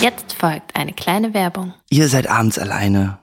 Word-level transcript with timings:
Jetzt 0.00 0.34
folgt 0.34 0.76
eine 0.76 0.92
kleine 0.92 1.32
Werbung. 1.32 1.72
Ihr 1.88 2.08
seid 2.08 2.28
abends 2.28 2.58
alleine. 2.58 3.18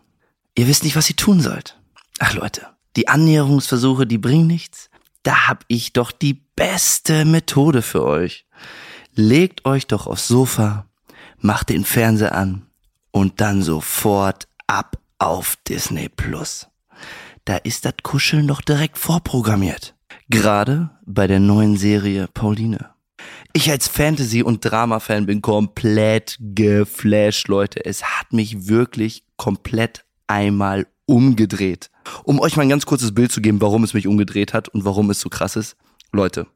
Ihr 0.55 0.67
wisst 0.67 0.83
nicht, 0.83 0.95
was 0.95 1.09
ihr 1.09 1.15
tun 1.15 1.39
sollt. 1.39 1.79
Ach 2.19 2.33
Leute, 2.33 2.67
die 2.95 3.07
Annäherungsversuche, 3.07 4.07
die 4.07 4.17
bringen 4.17 4.47
nichts. 4.47 4.89
Da 5.21 5.47
hab 5.47 5.65
ich 5.67 5.93
doch 5.93 6.11
die 6.11 6.33
beste 6.55 7.25
Methode 7.25 7.81
für 7.81 8.03
euch. 8.03 8.45
Legt 9.13 9.65
euch 9.65 9.87
doch 9.87 10.07
aufs 10.07 10.27
Sofa, 10.27 10.87
macht 11.37 11.69
den 11.69 11.85
Fernseher 11.85 12.35
an 12.35 12.65
und 13.11 13.39
dann 13.39 13.61
sofort 13.61 14.47
ab 14.65 14.97
auf 15.19 15.57
Disney 15.67 16.09
Plus. 16.09 16.67
Da 17.45 17.57
ist 17.57 17.85
das 17.85 17.95
Kuscheln 18.01 18.47
doch 18.47 18.61
direkt 18.61 18.97
vorprogrammiert. 18.97 19.95
Gerade 20.29 20.89
bei 21.05 21.27
der 21.27 21.39
neuen 21.39 21.77
Serie 21.77 22.27
Pauline. 22.27 22.92
Ich 23.55 23.69
als 23.69 23.87
Fantasy- 23.87 24.41
und 24.41 24.65
Drama-Fan 24.65 25.27
bin 25.27 25.43
komplett 25.43 26.37
geflasht, 26.39 27.47
Leute. 27.47 27.85
Es 27.85 28.03
hat 28.03 28.33
mich 28.33 28.67
wirklich 28.67 29.25
komplett 29.37 30.05
einmal 30.25 30.87
umgedreht. 31.05 31.91
Um 32.23 32.39
euch 32.39 32.55
mal 32.55 32.63
ein 32.63 32.69
ganz 32.69 32.87
kurzes 32.87 33.13
Bild 33.13 33.31
zu 33.31 33.41
geben, 33.41 33.61
warum 33.61 33.83
es 33.83 33.93
mich 33.93 34.07
umgedreht 34.07 34.55
hat 34.55 34.69
und 34.69 34.85
warum 34.85 35.11
es 35.11 35.19
so 35.19 35.29
krass 35.29 35.55
ist. 35.55 35.75
Leute, 36.11 36.47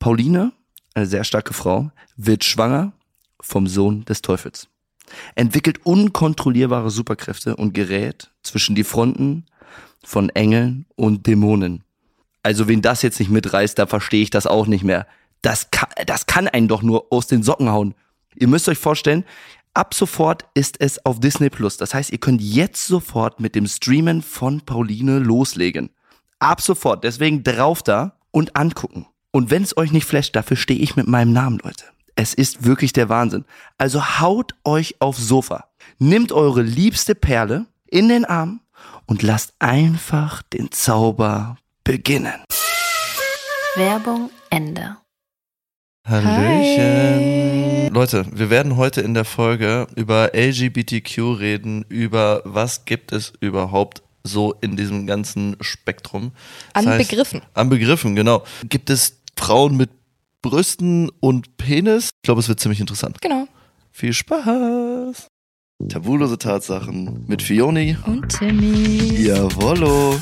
Pauline, 0.00 0.50
eine 0.94 1.06
sehr 1.06 1.22
starke 1.22 1.54
Frau, 1.54 1.92
wird 2.16 2.42
schwanger 2.42 2.92
vom 3.40 3.68
Sohn 3.68 4.04
des 4.04 4.20
Teufels. 4.20 4.66
Entwickelt 5.36 5.86
unkontrollierbare 5.86 6.90
Superkräfte 6.90 7.54
und 7.54 7.72
gerät 7.72 8.32
zwischen 8.42 8.74
die 8.74 8.84
Fronten 8.84 9.46
von 10.02 10.28
Engeln 10.30 10.86
und 10.96 11.28
Dämonen. 11.28 11.84
Also 12.42 12.66
wen 12.66 12.82
das 12.82 13.02
jetzt 13.02 13.20
nicht 13.20 13.30
mitreißt, 13.30 13.78
da 13.78 13.86
verstehe 13.86 14.22
ich 14.22 14.30
das 14.30 14.48
auch 14.48 14.66
nicht 14.66 14.82
mehr. 14.82 15.06
Das 15.42 15.70
kann, 15.70 15.88
das 16.06 16.26
kann 16.26 16.48
einen 16.48 16.68
doch 16.68 16.82
nur 16.82 17.06
aus 17.10 17.26
den 17.26 17.42
Socken 17.42 17.70
hauen. 17.70 17.94
Ihr 18.34 18.48
müsst 18.48 18.68
euch 18.68 18.78
vorstellen, 18.78 19.24
ab 19.74 19.94
sofort 19.94 20.46
ist 20.54 20.80
es 20.80 21.04
auf 21.04 21.20
Disney 21.20 21.50
Plus. 21.50 21.76
Das 21.76 21.94
heißt, 21.94 22.10
ihr 22.10 22.18
könnt 22.18 22.40
jetzt 22.40 22.86
sofort 22.86 23.40
mit 23.40 23.54
dem 23.54 23.66
Streamen 23.66 24.22
von 24.22 24.60
Pauline 24.60 25.18
loslegen. 25.18 25.90
Ab 26.38 26.60
sofort. 26.60 27.04
Deswegen 27.04 27.42
drauf 27.42 27.82
da 27.82 28.16
und 28.30 28.56
angucken. 28.56 29.06
Und 29.32 29.50
wenn 29.50 29.62
es 29.62 29.76
euch 29.76 29.92
nicht 29.92 30.06
flasht, 30.06 30.36
dafür 30.36 30.56
stehe 30.56 30.80
ich 30.80 30.96
mit 30.96 31.08
meinem 31.08 31.32
Namen, 31.32 31.58
Leute. 31.62 31.84
Es 32.14 32.34
ist 32.34 32.64
wirklich 32.64 32.92
der 32.92 33.08
Wahnsinn. 33.08 33.44
Also 33.78 34.20
haut 34.20 34.54
euch 34.64 34.96
aufs 35.00 35.26
Sofa. 35.26 35.68
Nimmt 35.98 36.32
eure 36.32 36.62
liebste 36.62 37.14
Perle 37.14 37.66
in 37.86 38.08
den 38.08 38.24
Arm 38.24 38.60
und 39.06 39.22
lasst 39.22 39.54
einfach 39.58 40.42
den 40.42 40.70
Zauber 40.70 41.56
beginnen. 41.84 42.44
Werbung 43.76 44.30
Ende. 44.50 44.96
Hallöchen. 46.04 47.92
Leute, 47.92 48.26
wir 48.32 48.50
werden 48.50 48.76
heute 48.76 49.00
in 49.02 49.14
der 49.14 49.24
Folge 49.24 49.86
über 49.94 50.32
LGBTQ 50.34 51.38
reden, 51.38 51.84
über 51.88 52.42
was 52.44 52.84
gibt 52.84 53.12
es 53.12 53.32
überhaupt 53.40 54.02
so 54.24 54.52
in 54.60 54.76
diesem 54.76 55.06
ganzen 55.06 55.56
Spektrum. 55.60 56.32
An 56.72 56.84
Begriffen. 56.84 57.42
An 57.54 57.68
Begriffen, 57.68 58.16
genau. 58.16 58.42
Gibt 58.68 58.90
es 58.90 59.20
Frauen 59.36 59.76
mit 59.76 59.90
Brüsten 60.42 61.10
und 61.20 61.56
Penis? 61.56 62.10
Ich 62.16 62.22
glaube, 62.22 62.40
es 62.40 62.48
wird 62.48 62.58
ziemlich 62.58 62.80
interessant. 62.80 63.20
Genau. 63.20 63.46
Viel 63.92 64.12
Spaß. 64.12 65.28
Tabulose 65.88 66.38
Tatsachen 66.38 67.24
mit 67.28 67.42
Fioni. 67.42 67.96
Und 68.06 68.28
Timmy. 68.28 69.22
Jawollo. 69.22 70.20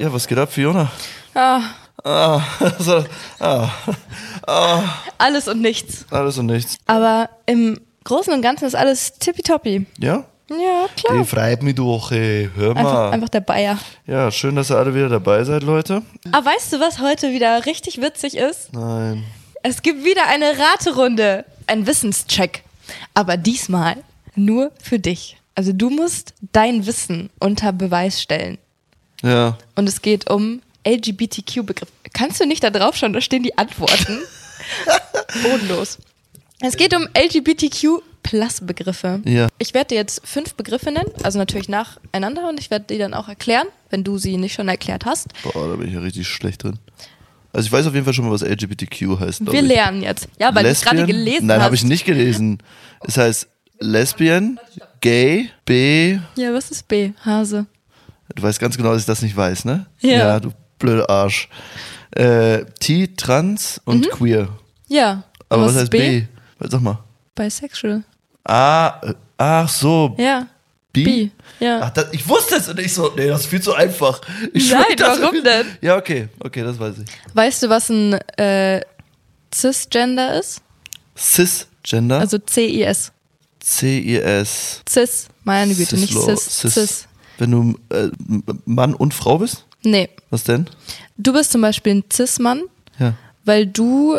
Ja, 0.00 0.12
was 0.12 0.26
geht 0.26 0.38
ab, 0.38 0.52
Fiona? 0.52 0.90
Ah, 1.34 1.60
Ah, 2.02 2.40
so, 2.78 3.04
ah, 3.40 3.68
ah, 4.46 4.82
alles 5.18 5.48
und 5.48 5.60
nichts. 5.60 6.06
alles 6.10 6.38
und 6.38 6.46
nichts. 6.46 6.78
Aber 6.86 7.28
im 7.44 7.78
Großen 8.04 8.32
und 8.32 8.40
Ganzen 8.40 8.64
ist 8.64 8.74
alles 8.74 9.12
tippitoppi. 9.18 9.84
Ja? 9.98 10.24
Ja, 10.48 10.86
klar. 10.96 11.18
Die 11.18 11.24
freut 11.26 11.62
mich 11.62 11.74
doch, 11.74 12.10
ey. 12.10 12.48
Hör 12.56 12.70
Einfach, 12.74 12.92
mal. 12.94 13.10
einfach 13.10 13.28
der 13.28 13.40
Bayer. 13.42 13.78
Ja, 14.06 14.30
schön, 14.30 14.56
dass 14.56 14.70
ihr 14.70 14.78
alle 14.78 14.94
wieder 14.94 15.10
dabei 15.10 15.44
seid, 15.44 15.62
Leute. 15.62 16.00
Aber 16.32 16.46
weißt 16.46 16.72
du, 16.72 16.80
was 16.80 17.00
heute 17.00 17.32
wieder 17.32 17.66
richtig 17.66 18.00
witzig 18.00 18.34
ist? 18.38 18.72
Nein. 18.72 19.24
Es 19.62 19.82
gibt 19.82 20.02
wieder 20.02 20.26
eine 20.26 20.54
Raterunde. 20.58 21.44
Ein 21.66 21.86
Wissenscheck. 21.86 22.64
Aber 23.12 23.36
diesmal 23.36 23.96
nur 24.34 24.72
für 24.82 24.98
dich. 24.98 25.36
Also 25.54 25.74
du 25.74 25.90
musst 25.90 26.32
dein 26.52 26.86
Wissen 26.86 27.28
unter 27.38 27.72
Beweis 27.72 28.22
stellen. 28.22 28.56
Ja. 29.22 29.58
Und 29.74 29.88
es 29.88 30.02
geht 30.02 30.30
um 30.30 30.60
LGBTQ-Begriff. 30.86 31.88
Kannst 32.12 32.40
du 32.40 32.46
nicht 32.46 32.62
da 32.64 32.70
drauf 32.70 32.96
schauen? 32.96 33.12
Da 33.12 33.20
stehen 33.20 33.42
die 33.42 33.58
Antworten. 33.58 34.18
Bodenlos. 35.42 35.98
Es 36.60 36.76
geht 36.76 36.94
um 36.94 37.08
LGBTQ-Plus-Begriffe. 37.16 39.20
Ja. 39.24 39.48
Ich 39.58 39.74
werde 39.74 39.88
dir 39.88 39.96
jetzt 39.96 40.26
fünf 40.26 40.54
Begriffe 40.54 40.92
nennen, 40.92 41.10
also 41.22 41.38
natürlich 41.38 41.68
nacheinander 41.68 42.48
und 42.48 42.60
ich 42.60 42.70
werde 42.70 42.86
die 42.90 42.98
dann 42.98 43.14
auch 43.14 43.28
erklären, 43.28 43.66
wenn 43.88 44.04
du 44.04 44.18
sie 44.18 44.36
nicht 44.36 44.52
schon 44.54 44.68
erklärt 44.68 45.06
hast. 45.06 45.28
Boah, 45.42 45.68
da 45.68 45.76
bin 45.76 45.88
ich 45.88 45.94
ja 45.94 46.00
richtig 46.00 46.28
schlecht 46.28 46.64
drin. 46.64 46.78
Also 47.52 47.66
ich 47.66 47.72
weiß 47.72 47.86
auf 47.86 47.94
jeden 47.94 48.04
Fall 48.04 48.14
schon 48.14 48.26
mal, 48.26 48.32
was 48.32 48.42
LGBTQ 48.42 49.18
heißt. 49.18 49.46
Wir 49.46 49.62
ich. 49.62 49.68
lernen 49.68 50.02
jetzt. 50.02 50.28
Ja, 50.38 50.54
weil 50.54 50.64
du 50.64 50.70
es 50.70 50.82
gerade 50.82 51.06
gelesen 51.06 51.46
Nein, 51.46 51.58
hast. 51.58 51.64
habe 51.64 51.74
ich 51.74 51.84
nicht 51.84 52.04
gelesen. 52.04 52.58
Es 53.00 53.16
heißt 53.16 53.48
Lesbian, 53.80 54.60
Gay, 55.00 55.50
B. 55.64 56.18
Ja, 56.36 56.52
was 56.52 56.70
ist 56.70 56.86
B? 56.86 57.12
Hase. 57.24 57.66
Du 58.34 58.42
weißt 58.42 58.60
ganz 58.60 58.76
genau, 58.76 58.92
dass 58.92 59.00
ich 59.02 59.06
das 59.06 59.22
nicht 59.22 59.36
weiß, 59.36 59.64
ne? 59.64 59.86
Ja. 60.00 60.10
Ja, 60.18 60.40
du 60.40 60.52
blöder 60.78 61.08
Arsch. 61.10 61.48
Äh, 62.12 62.64
T, 62.80 63.08
Trans 63.16 63.80
und 63.84 64.08
Queer. 64.10 64.48
Ja. 64.88 65.22
Aber 65.48 65.64
was, 65.66 65.72
ist 65.72 65.78
heißt 65.80 65.90
B? 65.90 66.24
Sag 66.60 66.80
mal. 66.80 66.98
Bisexual. 67.34 68.02
Ah, 68.44 69.00
äh, 69.02 69.14
ach 69.38 69.68
so. 69.68 70.14
Ja. 70.18 70.46
B? 70.92 71.04
B. 71.04 71.30
Ja. 71.60 71.80
Ach, 71.82 71.90
das, 71.90 72.06
ich 72.12 72.26
wusste 72.28 72.56
es 72.56 72.68
und 72.68 72.78
ich 72.80 72.92
so, 72.92 73.12
nee, 73.16 73.28
das 73.28 73.42
ist 73.42 73.46
viel 73.46 73.60
zu 73.62 73.74
einfach. 73.74 74.20
Ich 74.52 74.70
Nein, 74.72 74.84
das 74.96 75.20
warum 75.20 75.34
viel- 75.34 75.42
denn? 75.42 75.66
Ja, 75.80 75.96
okay, 75.96 76.28
okay, 76.40 76.62
das 76.62 76.78
weiß 76.78 76.96
ich. 76.98 77.34
Weißt 77.34 77.62
du, 77.62 77.68
was 77.68 77.88
ein 77.90 78.14
äh, 78.38 78.80
Cisgender 79.54 80.38
ist? 80.38 80.62
Cisgender, 81.16 82.18
Also 82.20 82.38
C-I-S. 82.38 83.12
C-I-S. 83.60 84.82
Cis. 84.88 85.26
Meine 85.44 85.74
Güte, 85.74 85.96
nicht 85.96 86.12
Cislo- 86.12 86.36
Cis. 86.36 86.72
Cis. 86.74 87.06
Wenn 87.40 87.50
du 87.50 87.74
äh, 87.88 88.08
Mann 88.66 88.94
und 88.94 89.14
Frau 89.14 89.38
bist? 89.38 89.64
Nee. 89.82 90.08
Was 90.30 90.44
denn? 90.44 90.66
Du 91.16 91.32
bist 91.32 91.52
zum 91.52 91.62
Beispiel 91.62 91.94
ein 91.96 92.04
Cis-Mann, 92.12 92.62
Ja. 92.98 93.14
weil 93.44 93.66
du, 93.66 94.18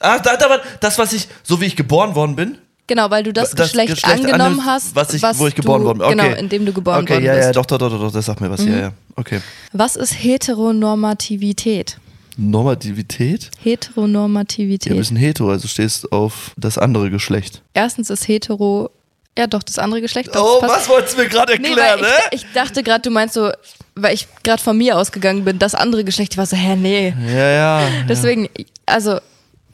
Ah, 0.00 0.18
da, 0.18 0.36
da, 0.36 0.58
das, 0.80 0.98
was 0.98 1.12
ich, 1.12 1.28
so 1.42 1.60
wie 1.60 1.66
ich 1.66 1.76
geboren 1.76 2.14
worden 2.14 2.36
bin? 2.36 2.58
genau, 2.86 3.10
weil 3.10 3.22
du 3.22 3.32
das, 3.32 3.50
Das 3.50 3.60
Geschlecht, 3.68 3.88
Geschlecht 3.94 4.14
angenommen 4.20 4.40
annimmt, 4.60 4.66
hast, 4.66 4.94
was 4.94 5.14
ich- 5.14 5.22
wo 5.22 5.46
ich 5.46 5.54
geboren 5.54 5.80
du, 5.80 5.86
worden 5.86 5.98
bin. 5.98 6.06
Okay. 6.08 6.16
Genau, 6.28 6.36
in 6.38 6.48
dem 6.48 6.66
du 6.66 6.72
geboren 6.72 7.02
okay, 7.02 7.14
worden 7.14 7.24
ja, 7.24 7.32
bist. 7.34 7.44
Mhm. 7.44 7.48
ja, 7.48 7.52
doch, 7.52 7.66
doch, 7.66 7.78
doch, 7.78 7.90
doch, 7.90 8.00
doch, 8.00 8.12
das 8.12 8.26
sagt 8.26 8.40
mir 8.40 8.50
was. 8.50 8.64
Ja, 8.64 8.76
ja. 8.76 8.92
Okay. 9.16 9.40
Was 9.72 9.96
ist 9.96 10.12
Heteronormativität? 10.22 11.98
Normativität? 12.36 13.44
Ja, 13.62 13.70
Heteronormativität. 13.72 15.10
ein 15.10 15.16
hetero, 15.16 15.50
also 15.50 15.68
stehst 15.68 16.10
auf 16.12 16.52
das 16.56 16.78
andere 16.78 17.10
Geschlecht. 17.10 17.62
Erstens 17.74 18.10
ist 18.10 18.26
hetero, 18.28 18.90
ja 19.38 19.46
doch, 19.46 19.62
das 19.62 19.78
andere 19.78 20.00
Geschlecht. 20.00 20.34
Doch, 20.34 20.60
Oh, 20.60 20.62
was 20.66 20.88
wolltest 20.88 21.16
du 21.16 21.22
mir 21.22 21.28
gerade 21.28 21.54
Nee, 21.60 21.68
erklären, 21.68 22.00
weil 22.00 22.08
ne? 22.08 22.14
ich, 22.32 22.44
ich 22.44 22.52
dachte 22.52 22.82
gerade, 22.82 23.02
du 23.02 23.10
meinst 23.10 23.34
so, 23.34 23.50
weil 23.94 24.14
ich 24.14 24.26
gerade 24.42 24.62
von 24.62 24.76
mir 24.76 24.96
ausgegangen 24.96 25.44
bin, 25.44 25.58
das 25.58 25.74
andere 25.74 26.04
Geschlecht, 26.04 26.32
ich 26.32 26.38
war 26.38 26.46
so, 26.46 26.56
hä, 26.56 26.76
nee. 26.76 27.14
Ja, 27.26 27.48
ja. 27.50 27.88
Deswegen, 28.08 28.48
also 28.86 29.18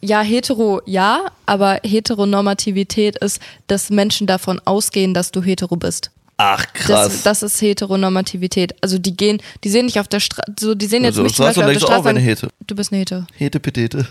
ja, 0.03 0.23
hetero 0.23 0.81
ja, 0.87 1.27
aber 1.45 1.79
Heteronormativität 1.85 3.17
ist, 3.19 3.41
dass 3.67 3.91
Menschen 3.91 4.27
davon 4.27 4.61
ausgehen, 4.65 5.13
dass 5.15 5.31
du 5.31 5.43
hetero 5.43 5.77
bist. 5.77 6.11
Ach, 6.39 6.65
krass. 6.73 7.09
Das, 7.09 7.23
das 7.23 7.43
ist 7.43 7.61
Heteronormativität. 7.61 8.75
Also 8.81 8.99
die 8.99 9.15
gehen, 9.15 9.43
die 9.63 9.69
sehen 9.69 9.85
nicht 9.85 10.01
auf 10.01 10.09
der 10.09 10.21
Straße, 10.21 10.53
so 10.59 10.75
die 10.75 10.87
sehen 10.87 11.05
jetzt 11.05 11.13
Also, 11.19 11.23
mich 11.25 11.35
zum 11.35 11.45
Beispiel 11.45 11.65
auf 11.65 11.69
der 11.71 11.79
du 11.79 11.85
auch, 11.85 11.89
Straße. 11.89 12.05
sagen, 12.05 12.17
eine 12.17 12.27
Hete. 12.27 12.49
Du 12.67 12.75
bist 12.75 12.93
eine 12.93 13.01
Hetero. 13.01 13.25
Hete, 13.37 13.61
Petete. 13.61 14.07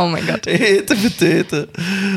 Oh 0.00 0.06
mein 0.06 0.26
Gott. 0.26 0.46
Hete, 0.46 0.96
Petete. 0.96 1.68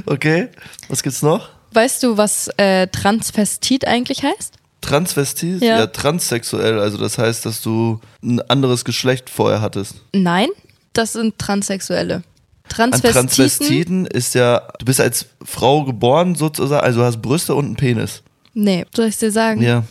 Okay, 0.08 0.48
was 0.88 1.04
gibt's 1.04 1.22
noch? 1.22 1.50
Weißt 1.74 2.04
du, 2.04 2.18
was 2.18 2.50
äh, 2.58 2.88
Transvestit 2.88 3.88
eigentlich 3.88 4.24
heißt? 4.24 4.56
Transvestit? 4.82 5.62
Ja. 5.62 5.80
Ja. 5.80 5.88
transsexuell, 5.88 6.80
also 6.80 6.98
das 6.98 7.18
heißt, 7.18 7.46
dass 7.46 7.62
du 7.62 8.00
ein 8.24 8.42
anderes 8.50 8.84
Geschlecht 8.84 9.30
vorher 9.30 9.62
hattest. 9.62 9.96
Nein, 10.14 10.50
das 10.94 11.14
sind 11.14 11.38
Transsexuelle. 11.38 12.16
An 12.16 12.24
Transvestiten. 12.70 13.14
Transvestiten 13.14 14.06
ist 14.06 14.34
ja, 14.34 14.68
du 14.80 14.86
bist 14.86 15.02
als 15.02 15.28
Frau 15.44 15.84
geboren 15.84 16.36
sozusagen, 16.36 16.84
also 16.84 17.02
du 17.02 17.06
hast 17.06 17.22
Brüste 17.22 17.54
und 17.54 17.66
einen 17.66 17.76
Penis. 17.76 18.24
Nee, 18.54 18.86
soll 18.96 19.08
ich 19.08 19.18
dir 19.18 19.32
sagen? 19.32 19.62
Ja. 19.62 19.84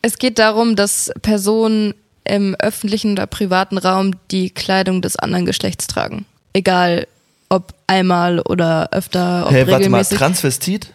Es 0.00 0.18
geht 0.18 0.38
darum, 0.38 0.74
dass 0.74 1.12
Personen 1.22 1.94
im 2.24 2.54
öffentlichen 2.58 3.12
oder 3.12 3.26
privaten 3.26 3.78
Raum 3.78 4.12
die 4.30 4.50
Kleidung 4.50 5.02
des 5.02 5.16
anderen 5.16 5.46
Geschlechts 5.46 5.86
tragen. 5.86 6.24
Egal 6.52 7.06
ob 7.52 7.74
einmal 7.86 8.40
oder 8.40 8.88
öfter, 8.92 9.44
ob 9.46 9.52
Hey, 9.52 9.66
warte 9.68 9.88
mal. 9.90 10.04
Transvestit? 10.04 10.88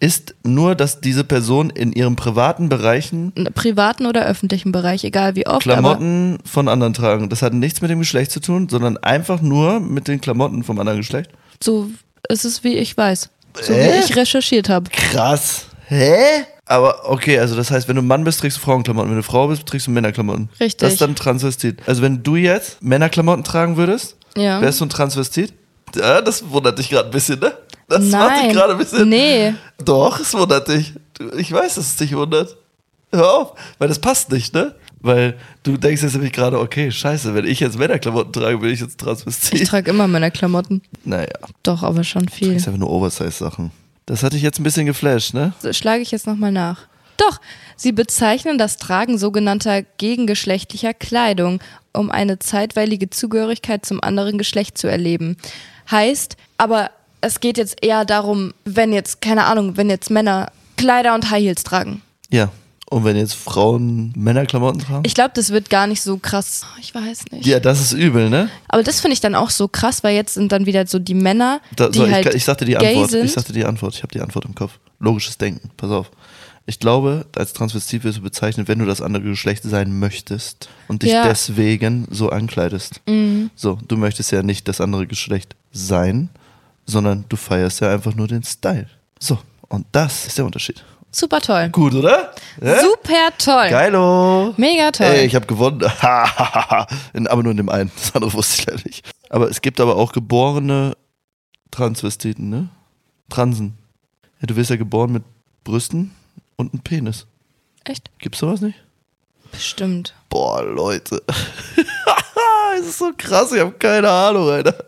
ist 0.00 0.36
nur, 0.44 0.76
dass 0.76 1.00
diese 1.00 1.24
Person 1.24 1.70
in 1.70 1.92
ihren 1.92 2.14
privaten 2.14 2.68
Bereichen 2.68 3.32
In 3.34 3.46
privaten 3.52 4.06
oder 4.06 4.24
öffentlichen 4.26 4.70
Bereich, 4.70 5.02
egal 5.02 5.34
wie 5.34 5.44
oft. 5.46 5.62
Klamotten 5.62 6.38
von 6.44 6.68
anderen 6.68 6.94
tragen. 6.94 7.28
Das 7.28 7.42
hat 7.42 7.52
nichts 7.52 7.80
mit 7.80 7.90
dem 7.90 7.98
Geschlecht 7.98 8.30
zu 8.30 8.38
tun, 8.38 8.68
sondern 8.68 8.96
einfach 8.98 9.40
nur 9.40 9.80
mit 9.80 10.06
den 10.06 10.20
Klamotten 10.20 10.62
vom 10.62 10.78
anderen 10.78 11.00
Geschlecht. 11.00 11.30
So 11.60 11.90
ist 12.28 12.44
es, 12.44 12.62
wie 12.62 12.74
ich 12.76 12.96
weiß. 12.96 13.28
So 13.60 13.72
Äh? 13.72 13.92
wie 13.94 14.04
ich 14.04 14.14
recherchiert 14.16 14.68
habe. 14.68 14.88
Krass. 14.90 15.66
Hä? 15.88 16.14
Aber 16.66 17.10
okay, 17.10 17.40
also 17.40 17.56
das 17.56 17.70
heißt, 17.72 17.88
wenn 17.88 17.96
du 17.96 18.02
Mann 18.02 18.22
bist, 18.22 18.38
trägst 18.40 18.58
du 18.58 18.60
Frauenklamotten. 18.60 19.10
Wenn 19.10 19.16
du 19.16 19.22
Frau 19.24 19.48
bist, 19.48 19.66
trägst 19.66 19.88
du 19.88 19.90
Männerklamotten. 19.90 20.48
Richtig. 20.60 20.78
Das 20.78 20.92
ist 20.92 21.00
dann 21.00 21.16
Transvestit. 21.16 21.80
Also 21.86 22.02
wenn 22.02 22.22
du 22.22 22.36
jetzt 22.36 22.80
Männerklamotten 22.84 23.42
tragen 23.42 23.76
würdest, 23.76 24.14
Ja. 24.36 24.60
wärst 24.60 24.80
du 24.80 24.84
ein 24.84 24.90
Transvestit? 24.90 25.54
Ja, 25.96 26.20
das 26.20 26.48
wundert 26.50 26.78
dich 26.78 26.88
gerade 26.90 27.08
ein 27.08 27.12
bisschen, 27.12 27.38
ne? 27.40 27.52
Das 27.88 28.04
macht 28.04 28.36
dich 28.36 28.42
Nein. 28.44 28.52
gerade 28.52 28.72
ein 28.72 28.78
bisschen. 28.78 29.08
Nee. 29.08 29.54
Doch, 29.82 30.20
es 30.20 30.34
wundert 30.34 30.68
dich. 30.68 30.92
Ich 31.36 31.50
weiß, 31.50 31.76
dass 31.76 31.86
es 31.86 31.96
dich 31.96 32.14
wundert. 32.14 32.56
Hör 33.12 33.32
auf, 33.32 33.52
weil 33.78 33.88
das 33.88 33.98
passt 33.98 34.30
nicht, 34.30 34.52
ne? 34.52 34.74
Weil 35.00 35.38
du 35.62 35.76
denkst 35.76 36.02
jetzt 36.02 36.12
nämlich 36.14 36.32
gerade, 36.32 36.58
okay, 36.58 36.90
scheiße, 36.90 37.34
wenn 37.34 37.46
ich 37.46 37.60
jetzt 37.60 37.78
Männerklamotten 37.78 38.32
trage, 38.32 38.58
bin 38.58 38.70
ich 38.70 38.80
jetzt 38.80 38.92
Ich 38.92 38.96
Transvestit. 38.98 39.66
trage 39.66 39.90
immer 39.90 40.06
meine 40.08 40.30
Klamotten. 40.30 40.82
Naja, 41.04 41.28
Doch, 41.62 41.82
aber 41.82 42.04
schon 42.04 42.28
viel. 42.28 42.52
ist 42.54 42.66
einfach 42.66 42.80
nur 42.80 42.90
Oversize-Sachen. 42.90 43.70
Das 44.06 44.22
hatte 44.22 44.36
ich 44.36 44.42
jetzt 44.42 44.58
ein 44.58 44.64
bisschen 44.64 44.86
geflasht, 44.86 45.32
ne? 45.34 45.52
So, 45.60 45.72
schlage 45.72 46.02
ich 46.02 46.10
jetzt 46.10 46.26
nochmal 46.26 46.52
nach. 46.52 46.80
Doch, 47.16 47.40
sie 47.76 47.92
bezeichnen 47.92 48.58
das 48.58 48.76
Tragen 48.76 49.18
sogenannter 49.18 49.82
gegengeschlechtlicher 49.82 50.94
Kleidung, 50.94 51.60
um 51.92 52.10
eine 52.10 52.38
zeitweilige 52.38 53.08
Zugehörigkeit 53.10 53.86
zum 53.86 54.02
anderen 54.02 54.36
Geschlecht 54.38 54.78
zu 54.78 54.88
erleben. 54.88 55.36
Heißt, 55.90 56.36
aber 56.58 56.90
es 57.20 57.40
geht 57.40 57.58
jetzt 57.58 57.82
eher 57.82 58.04
darum, 58.04 58.52
wenn 58.64 58.92
jetzt, 58.92 59.20
keine 59.20 59.44
Ahnung, 59.44 59.76
wenn 59.76 59.90
jetzt 59.90 60.10
Männer 60.10 60.50
Kleider 60.76 61.14
und 61.14 61.30
High 61.30 61.42
Heels 61.42 61.64
tragen. 61.64 62.02
Ja. 62.30 62.50
Und 62.90 63.04
wenn 63.04 63.16
jetzt 63.16 63.34
Frauen 63.34 64.12
Männerklamotten 64.16 64.80
tragen? 64.80 65.02
Ich 65.04 65.14
glaube, 65.14 65.32
das 65.34 65.50
wird 65.50 65.68
gar 65.68 65.86
nicht 65.86 66.00
so 66.00 66.16
krass. 66.16 66.64
Ich 66.80 66.94
weiß 66.94 67.24
nicht. 67.32 67.44
ja, 67.46 67.60
das 67.60 67.80
ist 67.82 67.92
übel, 67.92 68.30
ne? 68.30 68.48
Aber 68.66 68.82
das 68.82 69.00
finde 69.00 69.12
ich 69.12 69.20
dann 69.20 69.34
auch 69.34 69.50
so 69.50 69.68
krass, 69.68 70.02
weil 70.02 70.14
jetzt 70.14 70.34
sind 70.34 70.52
dann 70.52 70.64
wieder 70.64 70.86
so 70.86 70.98
die 70.98 71.12
Männer, 71.12 71.60
Da, 71.76 71.90
die 71.90 71.98
so, 71.98 72.10
halt 72.10 72.26
ich, 72.28 72.36
ich 72.36 72.44
sagte 72.44 72.64
die 72.64 72.72
gay 72.72 72.92
Antwort. 72.92 73.10
sind. 73.10 73.26
Ich 73.26 73.32
sagte 73.32 73.52
die 73.52 73.64
Antwort. 73.66 73.94
Ich 73.94 74.02
habe 74.02 74.12
die 74.12 74.20
Antwort 74.22 74.46
im 74.46 74.54
Kopf. 74.54 74.78
Logisches 75.00 75.36
Denken. 75.36 75.70
Pass 75.76 75.90
auf. 75.90 76.10
Ich 76.68 76.78
glaube, 76.78 77.24
als 77.34 77.54
Transvestit 77.54 78.04
wirst 78.04 78.18
du 78.18 78.22
bezeichnet, 78.22 78.68
wenn 78.68 78.78
du 78.78 78.84
das 78.84 79.00
andere 79.00 79.22
Geschlecht 79.22 79.62
sein 79.62 79.98
möchtest 79.98 80.68
und 80.86 81.02
dich 81.02 81.12
Ja. 81.12 81.24
Mhm. 81.24 81.28
deswegen 81.30 82.06
so 82.10 82.28
ankleidest. 82.28 83.00
So, 83.56 83.78
du 83.88 83.96
möchtest 83.96 84.32
ja 84.32 84.42
nicht 84.42 84.68
das 84.68 84.82
andere 84.82 85.06
Geschlecht 85.06 85.56
sein, 85.72 86.28
sondern 86.84 87.24
du 87.30 87.36
feierst 87.36 87.80
ja 87.80 87.90
einfach 87.90 88.14
nur 88.14 88.28
den 88.28 88.42
Style. 88.42 88.86
So, 89.18 89.38
und 89.68 89.86
das 89.92 90.26
ist 90.26 90.36
der 90.36 90.44
Unterschied. 90.44 90.84
Super 91.10 91.40
toll. 91.40 91.70
Gut, 91.70 91.94
oder? 91.94 92.34
Ja? 92.62 92.82
Super 92.82 93.30
toll. 93.38 93.70
Geilo. 93.70 94.52
Mega 94.58 94.90
toll. 94.90 95.06
Ey, 95.06 95.24
ich 95.24 95.34
habe 95.34 95.46
gewonnen. 95.46 95.80
Aber 96.02 97.42
nur 97.42 97.52
in 97.52 97.56
dem 97.56 97.70
einen. 97.70 97.90
Das 97.96 98.14
andere 98.14 98.34
wusste 98.34 98.60
ich 98.60 98.66
leider 98.66 98.82
nicht. 98.84 99.10
Aber 99.30 99.48
es 99.48 99.62
gibt 99.62 99.80
aber 99.80 99.96
auch 99.96 100.12
geborene 100.12 100.94
Transvestiten, 101.70 102.50
ne? 102.50 102.68
Transen. 103.30 103.78
Ja, 104.42 104.46
du 104.48 104.56
wirst 104.56 104.68
ja 104.68 104.76
geboren 104.76 105.12
mit 105.12 105.22
Brüsten 105.64 106.12
und 106.58 106.74
einem 106.74 106.82
Penis. 106.82 107.26
Echt? 107.84 108.10
Gibt's 108.18 108.40
sowas 108.40 108.60
nicht? 108.60 108.78
Bestimmt. 109.50 110.14
Boah, 110.28 110.62
Leute. 110.62 111.22
Es 112.80 112.86
ist 112.86 112.98
so 112.98 113.10
krass, 113.16 113.50
ich 113.50 113.58
habe 113.60 113.72
keine 113.72 114.08
Ahnung, 114.08 114.48
Alter. 114.48 114.84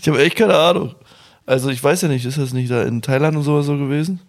Ich 0.00 0.08
habe 0.08 0.22
echt 0.24 0.36
keine 0.36 0.56
Ahnung. 0.56 0.94
Also 1.44 1.68
ich 1.68 1.82
weiß 1.84 2.00
ja 2.02 2.08
nicht, 2.08 2.24
ist 2.24 2.38
das 2.38 2.54
nicht 2.54 2.70
da 2.70 2.82
in 2.84 3.02
Thailand 3.02 3.36
und 3.36 3.42
sowas 3.42 3.66
so 3.66 3.76
gewesen? 3.76 4.20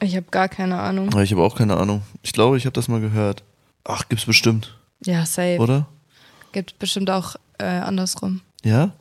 Ich 0.00 0.16
habe 0.16 0.26
gar 0.30 0.48
keine 0.48 0.80
Ahnung. 0.80 1.10
Ich 1.20 1.32
habe 1.32 1.42
auch 1.42 1.54
keine 1.54 1.76
Ahnung. 1.76 2.02
Ich 2.22 2.32
glaube, 2.32 2.56
ich 2.56 2.64
habe 2.64 2.72
das 2.72 2.88
mal 2.88 3.00
gehört. 3.00 3.42
Ach, 3.84 4.08
gibt's 4.08 4.24
bestimmt, 4.24 4.74
Ja, 5.04 5.26
safe. 5.26 5.58
oder? 5.58 5.86
Gibt 6.52 6.78
bestimmt 6.78 7.10
auch 7.10 7.36
äh, 7.58 7.64
andersrum. 7.64 8.40
Ja? 8.64 8.92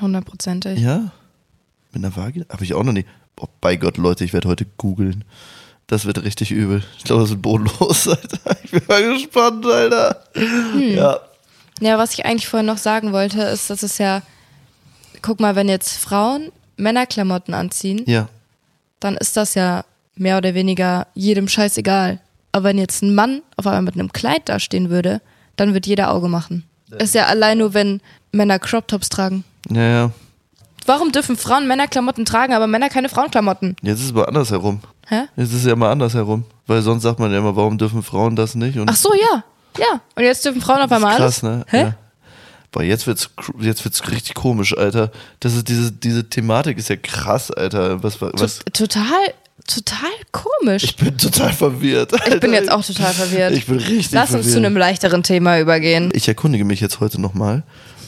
Hundertprozentig. 0.00 0.78
Ja? 0.78 1.10
Mit 1.92 2.04
einer 2.04 2.14
Waage? 2.14 2.46
Habe 2.48 2.62
ich 2.62 2.74
auch 2.74 2.84
noch 2.84 2.92
nie. 2.92 3.06
Boah, 3.34 3.48
bei 3.60 3.74
Gott, 3.76 3.96
Leute, 3.96 4.24
ich 4.24 4.32
werde 4.32 4.48
heute 4.48 4.66
googeln. 4.76 5.24
Das 5.86 6.06
wird 6.06 6.22
richtig 6.24 6.50
übel. 6.50 6.82
Ich 6.98 7.04
glaube, 7.04 7.22
das 7.22 7.30
wird 7.30 7.42
bodenlos, 7.42 8.08
Alter. 8.08 8.38
Ich 8.64 8.70
bin 8.70 8.82
mal 8.88 9.02
gespannt, 9.14 9.66
Alter. 9.66 10.22
Ja. 10.78 11.18
Ja, 11.80 11.98
was 11.98 12.14
ich 12.14 12.24
eigentlich 12.24 12.48
vorhin 12.48 12.66
noch 12.66 12.78
sagen 12.78 13.12
wollte, 13.12 13.42
ist, 13.42 13.68
dass 13.68 13.82
es 13.82 13.98
ja, 13.98 14.22
guck 15.22 15.40
mal, 15.40 15.56
wenn 15.56 15.68
jetzt 15.68 15.96
Frauen 15.98 16.52
Männerklamotten 16.76 17.52
anziehen, 17.54 18.02
Ja. 18.06 18.28
dann 19.00 19.16
ist 19.16 19.36
das 19.36 19.54
ja 19.54 19.84
mehr 20.16 20.38
oder 20.38 20.54
weniger 20.54 21.06
jedem 21.14 21.48
scheißegal. 21.48 22.20
Aber 22.52 22.64
wenn 22.64 22.78
jetzt 22.78 23.02
ein 23.02 23.14
Mann 23.14 23.42
auf 23.56 23.66
einmal 23.66 23.82
mit 23.82 23.94
einem 23.94 24.12
Kleid 24.12 24.48
dastehen 24.48 24.88
würde, 24.88 25.20
dann 25.56 25.74
wird 25.74 25.86
jeder 25.86 26.10
Auge 26.12 26.28
machen. 26.28 26.64
Ist 26.98 27.14
ja 27.14 27.26
allein 27.26 27.58
nur, 27.58 27.74
wenn 27.74 28.00
Männer 28.32 28.58
Crop 28.60 28.86
Tops 28.88 29.08
tragen. 29.08 29.44
Ja, 29.70 29.82
ja. 29.82 30.10
Warum 30.86 31.10
dürfen 31.12 31.36
Frauen 31.36 31.66
Männerklamotten 31.66 32.24
tragen, 32.24 32.52
aber 32.54 32.66
Männer 32.68 32.88
keine 32.90 33.08
Frauenklamotten? 33.08 33.74
Jetzt 33.82 33.98
ist 34.00 34.04
es 34.06 34.10
aber 34.12 34.28
andersherum. 34.28 34.80
Hä? 35.08 35.22
Jetzt 35.36 35.50
ist 35.52 35.60
es 35.60 35.64
ja 35.66 35.76
mal 35.76 35.90
andersherum. 35.92 36.44
Weil 36.66 36.80
sonst 36.82 37.02
sagt 37.02 37.18
man 37.18 37.30
ja 37.32 37.38
immer, 37.38 37.54
warum 37.56 37.76
dürfen 37.78 38.02
Frauen 38.02 38.36
das 38.36 38.54
nicht? 38.54 38.78
Und 38.78 38.88
Ach 38.90 38.96
so, 38.96 39.12
ja. 39.14 39.44
Ja. 39.78 40.00
Und 40.14 40.22
jetzt 40.22 40.44
dürfen 40.44 40.60
Frauen 40.62 40.80
auf 40.80 40.88
das 40.88 40.98
ist 40.98 41.04
einmal 41.04 41.16
krass, 41.16 41.44
alles. 41.44 41.56
ne? 41.58 41.64
Hä? 41.68 41.80
Ja. 41.82 41.94
Boah, 42.72 42.82
jetzt 42.82 43.06
wird's, 43.06 43.30
jetzt 43.60 43.84
wird's 43.84 44.10
richtig 44.10 44.34
komisch, 44.34 44.76
Alter. 44.76 45.10
Das 45.40 45.54
ist 45.54 45.68
diese, 45.68 45.92
diese 45.92 46.28
Thematik 46.28 46.78
ist 46.78 46.88
ja 46.88 46.96
krass, 46.96 47.50
Alter. 47.50 48.02
Was, 48.02 48.20
was, 48.20 48.58
Tot- 48.60 48.72
Total, 48.74 49.34
total 49.66 50.10
komisch. 50.32 50.84
ich 50.84 50.96
bin 50.96 51.16
total 51.18 51.52
verwirrt. 51.52 52.12
Ich 52.14 52.22
bin 52.24 52.32
Alter. 52.32 52.48
jetzt 52.52 52.70
auch 52.72 52.84
total 52.84 53.12
verwirrt. 53.12 53.52
Ich 53.52 53.66
bin 53.66 53.76
richtig 53.76 54.10
Lass 54.12 54.30
verwirrt. 54.30 54.44
uns 54.46 54.52
zu 54.52 54.58
einem 54.58 54.76
leichteren 54.76 55.22
Thema 55.22 55.58
übergehen. 55.60 56.10
Ich 56.14 56.26
erkundige 56.26 56.64
mich 56.64 56.80
jetzt 56.80 56.98
heute 57.00 57.20
nochmal. 57.20 57.62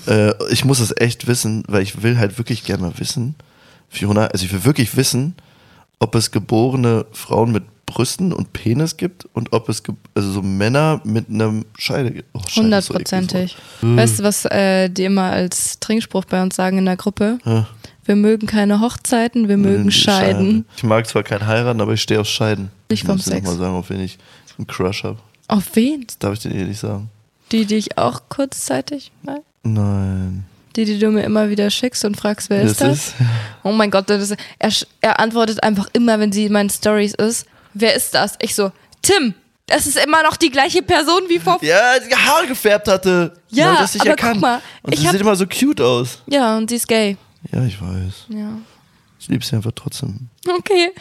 Äh, 0.09 0.33
ich 0.51 0.65
muss 0.65 0.81
es 0.81 0.95
echt 0.97 1.27
wissen, 1.27 1.63
weil 1.69 1.83
ich 1.83 2.03
will 2.03 2.19
halt 2.19 2.39
wirklich 2.39 2.65
gerne 2.65 2.83
mal 2.85 2.93
wissen, 2.99 3.35
Fiona, 3.89 4.27
also 4.27 4.45
ich 4.45 4.53
will 4.53 4.65
wirklich 4.65 4.97
wissen, 4.97 5.35
ob 5.99 6.15
es 6.15 6.31
geborene 6.31 7.07
Frauen 7.13 7.53
mit 7.53 7.65
Brüsten 7.87 8.33
und 8.33 8.53
Penis 8.53 8.97
gibt 8.97 9.27
und 9.33 9.53
ob 9.53 9.69
es 9.69 9.83
also 10.15 10.33
so 10.33 10.43
Männer 10.43 11.01
mit 11.05 11.31
einem 11.31 11.65
Scheide 11.79 12.11
gibt. 12.11 12.29
Oh, 12.35 12.41
ist 12.45 12.55
so 12.55 12.63
Hundertprozentig. 12.63 13.57
Weißt 13.81 14.19
du, 14.19 14.23
was 14.25 14.45
äh, 14.47 14.89
die 14.91 15.05
immer 15.05 15.31
als 15.31 15.79
Trinkspruch 15.79 16.25
bei 16.25 16.43
uns 16.43 16.57
sagen 16.57 16.79
in 16.79 16.85
der 16.85 16.97
Gruppe? 16.97 17.39
Ja. 17.45 17.69
Wir 18.05 18.17
mögen 18.17 18.47
keine 18.47 18.81
Hochzeiten, 18.81 19.49
wir 19.49 19.57
mögen 19.57 19.91
Scheiden. 19.91 20.65
Ich 20.77 20.83
mag 20.83 21.07
zwar 21.07 21.23
kein 21.23 21.47
heiraten, 21.47 21.81
aber 21.81 21.93
ich 21.93 22.03
stehe 22.03 22.21
auf 22.21 22.29
Scheiden. 22.29 22.71
Nicht 22.91 23.05
vom 23.05 23.17
ich 23.17 23.27
muss 23.27 23.35
Sex. 23.35 23.47
mal 23.47 23.57
sagen, 23.57 23.75
auf 23.75 23.91
wen 23.91 24.01
ich 24.01 24.19
einen 24.59 24.67
Crush 24.67 25.05
habe. 25.05 25.19
Auf 25.49 25.65
wen? 25.75 26.05
Das 26.07 26.19
darf 26.19 26.35
ich 26.35 26.41
dir 26.41 26.51
eh 26.51 26.65
nicht 26.65 26.81
sagen. 26.81 27.11
Die, 27.53 27.65
die 27.65 27.77
ich 27.77 27.99
auch 27.99 28.23
kurzzeitig 28.29 29.13
mag? 29.23 29.43
Nein. 29.63 30.45
Die, 30.77 30.85
die 30.85 30.99
du 30.99 31.11
mir 31.11 31.23
immer 31.23 31.49
wieder 31.49 31.71
schickst 31.71 32.05
und 32.05 32.17
fragst, 32.17 32.51
wer 32.51 32.63
ist 32.63 32.81
das? 32.81 33.09
ist 33.09 33.15
Oh 33.67 33.73
mein 33.73 33.91
Gott, 33.91 34.09
das 34.09 34.31
er, 34.59 34.71
er 35.01 35.19
antwortet 35.21 35.63
einfach 35.63 35.89
immer, 35.93 36.19
wenn 36.21 36.31
sie 36.33 36.47
in 36.47 36.53
meinen 36.53 36.71
Stories 36.71 37.15
ist. 37.15 37.47
Wer 37.75 37.95
ist 37.95 38.15
das? 38.15 38.35
Ich 38.41 38.55
so, 38.55 38.71
Tim, 39.03 39.35
das 39.67 39.87
ist 39.87 39.99
immer 39.99 40.23
noch 40.23 40.37
die 40.37 40.51
gleiche 40.51 40.83
Person 40.83 41.23
wie 41.29 41.39
vor. 41.39 41.59
Ja, 41.63 41.97
ja, 41.97 42.01
die 42.01 42.15
Haare 42.15 42.47
gefärbt 42.47 42.87
hatte. 42.89 43.35
Ja, 43.51 43.73
hat 43.73 43.81
das 43.81 43.95
nicht 43.95 44.03
aber 44.03 44.11
erkannt. 44.11 44.35
guck 44.35 44.43
mal, 44.43 44.63
Und 44.83 44.93
ich 44.95 45.01
sie 45.01 45.07
hab- 45.07 45.13
sieht 45.13 45.21
immer 45.21 45.35
so 45.37 45.47
cute 45.47 45.81
aus. 45.81 46.23
und 46.27 46.71
sie 46.71 46.77
ist 46.77 46.87
gay. 46.87 47.17
Ja, 47.53 47.65
ich 47.65 47.81
weiß. 47.81 48.27
Ja. 48.29 48.51
Ich 49.19 49.29
liebe 49.29 49.45
sie 49.45 49.57
einfach 49.57 49.73
trotzdem. 49.75 50.29
Okay. 50.49 50.93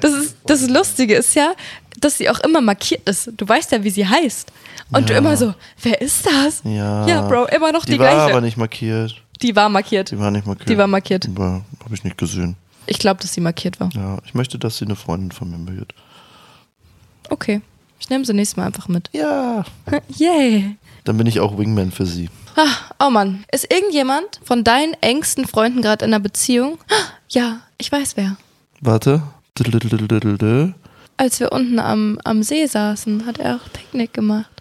Das, 0.00 0.12
ist, 0.14 0.36
das 0.46 0.66
Lustige 0.68 1.16
ist 1.16 1.34
ja, 1.34 1.52
dass 1.98 2.16
sie 2.16 2.30
auch 2.30 2.40
immer 2.40 2.60
markiert 2.62 3.06
ist. 3.08 3.30
Du 3.36 3.46
weißt 3.46 3.72
ja, 3.72 3.84
wie 3.84 3.90
sie 3.90 4.06
heißt. 4.06 4.50
Und 4.92 5.08
du 5.08 5.12
Ja. 5.12 5.18
immer 5.18 5.36
so, 5.36 5.54
wer 5.82 6.00
ist 6.00 6.24
das? 6.24 6.62
Ja. 6.64 7.06
Ja, 7.06 7.22
Bro, 7.28 7.46
immer 7.46 7.72
noch 7.72 7.84
die, 7.84 7.92
Die, 7.92 7.98
war 7.98 8.08
gleiche. 8.14 8.30
aber 8.32 8.40
nicht 8.40 8.56
markiert. 8.56 9.14
Die 9.42 9.56
war 9.56 9.68
markiert. 9.68 10.10
Die 10.10 10.18
war 10.18 10.30
nicht 10.30 10.46
markiert. 10.46 10.68
Die 10.68 10.76
war 10.76 10.86
markiert. 10.86 11.28
Habe 11.28 11.94
ich 11.94 12.04
nicht 12.04 12.18
gesehen. 12.18 12.56
Ich 12.86 12.98
glaube, 12.98 13.20
dass 13.20 13.32
sie 13.32 13.40
markiert 13.40 13.80
war. 13.80 13.90
Ja, 13.92 14.18
ich 14.24 14.34
möchte, 14.34 14.58
dass 14.58 14.78
sie 14.78 14.84
eine 14.84 14.96
Freundin 14.96 15.30
von 15.32 15.50
mir 15.50 15.76
wird. 15.76 15.94
Okay. 17.28 17.60
Ich 18.00 18.08
nehme 18.08 18.24
sie 18.24 18.32
nächstes 18.32 18.56
Mal 18.56 18.66
einfach 18.66 18.88
mit. 18.88 19.10
Ja. 19.12 19.64
Yay. 20.08 20.76
Dann 21.04 21.16
bin 21.16 21.26
ich 21.26 21.40
auch 21.40 21.56
Wingman 21.58 21.92
für 21.92 22.06
sie. 22.06 22.28
Ah, 22.56 22.66
oh 23.06 23.10
Mann. 23.10 23.44
Ist 23.52 23.70
irgendjemand 23.72 24.40
von 24.42 24.64
deinen 24.64 24.94
engsten 25.00 25.46
Freunden 25.46 25.82
gerade 25.82 26.04
in 26.04 26.12
einer 26.12 26.20
Beziehung? 26.20 26.78
Ja, 27.32 27.60
ich 27.78 27.92
weiß 27.92 28.16
wer. 28.16 28.36
Warte. 28.80 29.22
Als 31.16 31.38
wir 31.38 31.52
unten 31.52 31.78
am, 31.78 32.18
am 32.24 32.42
See 32.42 32.66
saßen, 32.66 33.24
hat 33.24 33.38
er 33.38 33.54
auch 33.54 33.72
Picknick 33.72 34.12
gemacht. 34.12 34.59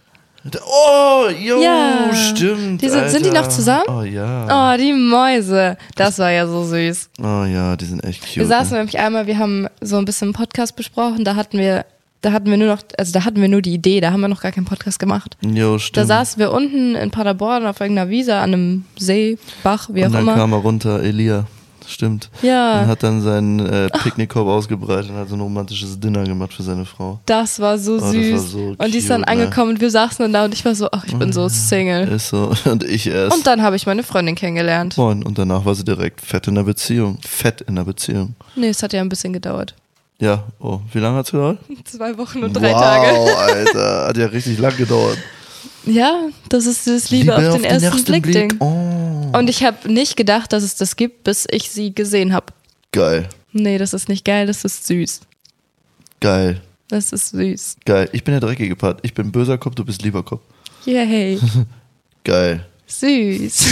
Oh, 0.66 1.28
jo, 1.30 1.62
Ja. 1.62 2.14
stimmt. 2.14 2.82
Die 2.82 2.90
sind- 2.90 3.10
sind 3.10 3.26
die 3.26 3.32
noch 3.32 3.48
zusammen? 3.50 3.84
Oh 3.90 4.04
ja. 4.04 4.74
Oh, 4.74 4.78
die 4.78 4.94
Mäuse. 4.94 5.78
Das 5.96 6.18
war 6.20 6.32
ja 6.32 6.48
so 6.48 6.64
süß. 6.64 7.10
Oh 7.22 7.44
ja, 7.44 7.76
die 7.76 7.86
sind 7.86 8.04
echt 8.04 8.22
cute. 8.22 8.38
Wir 8.38 8.48
saßen 8.48 8.72
ne? 8.72 8.78
nämlich 8.80 8.98
einmal, 9.00 9.28
wir 9.28 9.38
haben 9.38 9.68
so 9.82 9.98
ein 9.98 10.06
bisschen 10.06 10.28
einen 10.28 10.34
Podcast 10.34 10.76
besprochen, 10.76 11.26
da 11.26 11.36
hatten 11.36 11.58
wir, 11.58 11.86
da 12.22 12.32
hatten 12.32 12.50
wir 12.50 12.58
nur 12.58 12.68
noch, 12.70 12.80
also 12.98 13.12
da 13.12 13.26
hatten 13.26 13.42
wir 13.42 13.50
nur 13.50 13.62
die 13.62 13.74
Idee, 13.74 14.00
da 14.02 14.12
haben 14.12 14.22
wir 14.22 14.28
noch 14.30 14.42
gar 14.42 14.52
keinen 14.54 14.66
Podcast 14.66 15.00
gemacht. 15.00 15.36
Jo, 15.42 15.74
Da 15.74 15.80
stimmt. 15.80 16.08
saßen 16.08 16.40
wir 16.40 16.52
unten 16.52 16.96
in 16.96 17.12
Paderborn 17.12 17.66
auf 17.66 17.80
irgendeiner 17.82 18.10
Wiese 18.10 18.36
an 18.36 18.54
einem 18.54 18.86
See, 18.98 19.38
Bach, 19.64 19.90
wie 19.92 20.04
auch 20.04 20.08
Und 20.08 20.14
dann 20.14 20.22
immer. 20.24 20.36
kam 20.36 20.54
er 20.54 20.60
runter, 20.60 21.02
Elia. 21.04 21.46
Stimmt. 21.90 22.30
Ja. 22.42 22.82
Und 22.82 22.88
hat 22.88 23.04
dann 23.04 23.22
seinen 23.22 23.60
äh, 23.60 23.90
Picknickkorb 23.90 24.48
ausgebreitet 24.48 25.12
und 25.12 25.18
hat 25.18 25.30
so 25.30 25.36
ein 25.36 25.42
romantisches 25.42 26.00
Dinner 26.00 26.24
gemacht 26.24 26.54
für 26.54 26.64
seine 26.64 26.86
Frau. 26.86 27.20
Das 27.26 27.60
war 27.60 27.78
so 27.78 27.96
Oh, 27.96 28.00
das 28.00 28.12
süß. 28.12 28.32
war 28.34 28.40
so 28.40 28.76
und 28.78 28.94
die 28.94 28.98
ist 28.98 29.10
dann 29.10 29.22
ne? 29.22 29.28
angekommen 29.28 29.72
und 29.72 29.82
wir 29.82 29.92
saßen 29.92 30.24
dann 30.24 30.34
da 30.34 30.46
und 30.46 30.54
ich 30.54 30.64
war 30.64 30.76
so, 30.76 30.88
ach, 30.92 31.04
ich 31.06 31.16
bin 31.16 31.34
so 31.34 31.50
Single. 31.50 32.08
Ist 32.08 32.30
so. 32.30 32.52
Und 32.66 32.84
ich 32.84 33.08
erst. 33.08 33.36
Und 33.36 33.48
dann 33.48 33.62
habe 33.62 33.76
ich 33.76 33.86
meine 33.86 34.04
Freundin 34.04 34.36
kennengelernt. 34.36 34.98
Moin. 34.98 35.24
Und 35.24 35.38
danach 35.38 35.66
war 35.66 35.76
sie 35.76 35.84
direkt 35.84 36.22
fett 36.22 36.48
in 36.48 36.56
der 36.56 36.64
Beziehung. 36.64 37.18
Fett 37.22 37.62
in 37.62 37.76
der 37.76 37.84
Beziehung. 37.84 38.36
Nee, 38.56 38.70
es 38.70 38.84
hat 38.84 38.94
ja 38.94 39.02
ein 39.02 39.10
bisschen 39.10 39.34
gedauert. 39.34 39.76
Ja, 40.20 40.44
oh, 40.60 40.80
wie 40.92 41.00
lange 41.00 41.18
hat's 41.18 41.32
gedauert? 41.32 41.60
Zwei 41.86 42.18
Wochen 42.18 42.44
und 42.44 42.54
drei 42.54 42.74
wow, 42.74 42.82
Tage. 42.82 43.38
Alter, 43.38 44.08
hat 44.08 44.18
ja 44.18 44.26
richtig 44.28 44.60
lang 44.60 44.76
gedauert. 44.76 45.18
Ja, 45.86 46.28
das 46.50 46.66
ist 46.66 46.88
das 46.88 47.10
Liebe, 47.10 47.36
auf 47.36 47.56
den 47.56 47.64
ersten 47.64 48.04
Blick, 48.04 48.24
Ding. 48.32 48.54
Oh. 48.60 49.32
Und 49.38 49.50
ich 49.50 49.64
habe 49.64 49.92
nicht 49.92 50.16
gedacht, 50.18 50.54
dass 50.54 50.64
es 50.64 50.76
das 50.76 50.96
gibt, 50.96 51.24
bis 51.24 51.46
ich 51.52 51.70
sie 51.70 51.94
gesehen 51.94 52.34
habe. 52.34 52.48
Geil, 52.92 53.30
Nee, 53.52 53.78
das 53.80 53.94
ist 53.94 54.10
nicht 54.10 54.26
geil, 54.26 54.46
das 54.48 54.64
ist 54.64 54.86
süß. 54.88 55.22
geil, 56.20 56.62
Das 56.88 57.12
ist 57.12 57.30
süß. 57.30 57.78
geil. 57.86 58.10
Ich 58.14 58.24
bin 58.24 58.34
der 58.34 58.42
dreckige 58.42 58.76
Part. 58.76 59.00
Ich 59.04 59.14
bin 59.14 59.32
böser 59.32 59.58
Kopf, 59.58 59.76
du 59.76 59.84
bist 59.86 60.02
lieber 60.04 60.24
Kopf. 60.24 60.42
Yay. 60.86 61.40
Geil. 62.24 62.66
Süß. 62.88 63.66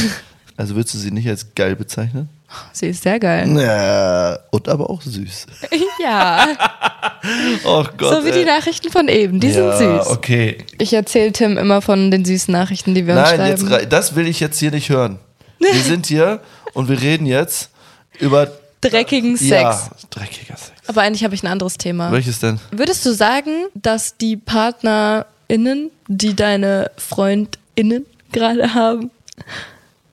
Also 0.56 0.76
würdest 0.76 0.94
du 0.96 0.98
sie 1.00 1.12
nicht 1.12 1.28
als 1.28 1.54
geil 1.56 1.76
bezeichnen? 1.76 2.30
Sie 2.72 2.88
ist 2.88 3.04
sehr 3.04 3.20
geil. 3.20 3.50
Ja, 3.60 4.40
und 4.52 4.68
aber 4.70 4.90
auch 4.90 5.02
süß. 5.02 5.46
Ja, 6.02 6.48
Oh 7.66 7.84
Gott. 7.98 8.14
so 8.22 8.26
wie 8.26 8.32
die 8.32 8.46
Nachrichten 8.46 8.90
von 8.92 9.08
eben. 9.08 9.40
Die 9.40 9.50
ja, 9.50 9.76
sind 9.76 9.98
süß. 10.04 10.08
okay. 10.12 10.60
Ich 10.78 10.94
erzähle 10.94 11.32
Tim 11.34 11.58
immer 11.58 11.82
von 11.82 12.12
den 12.12 12.24
süßen 12.24 12.52
Nachrichten, 12.52 12.94
die 12.96 13.06
wir 13.08 13.16
uns 13.18 13.32
Nein, 13.32 13.48
jetzt 13.50 13.62
schreiben. 13.62 13.74
rei- 13.74 13.86
das 13.86 14.16
will 14.16 14.28
ich 14.28 14.40
jetzt 14.40 14.60
hier 14.60 14.72
nicht 14.72 14.90
hören. 14.90 15.20
Wir 15.60 15.74
sind 15.82 16.06
hier 16.06 16.40
und 16.74 16.88
wir 16.88 17.02
reden 17.02 17.26
jetzt 17.26 17.72
über 18.20 18.48
Dreckigen 18.82 19.36
Sex. 19.36 19.50
Ja, 19.52 19.90
dreckiger 20.12 20.56
Sex. 20.56 20.72
Aber 20.88 21.02
eigentlich 21.02 21.24
habe 21.24 21.34
ich 21.36 21.42
ein 21.44 21.48
anderes 21.48 21.78
Thema. 21.78 22.12
Welches 22.12 22.40
denn? 22.40 22.60
Würdest 22.72 23.06
du 23.06 23.12
sagen, 23.12 23.66
dass 23.74 24.16
die 24.18 24.38
PartnerInnen, 24.38 25.90
die 26.08 26.36
deine 26.36 26.92
FreundInnen 26.98 28.06
gerade 28.32 28.74
haben, 28.76 29.10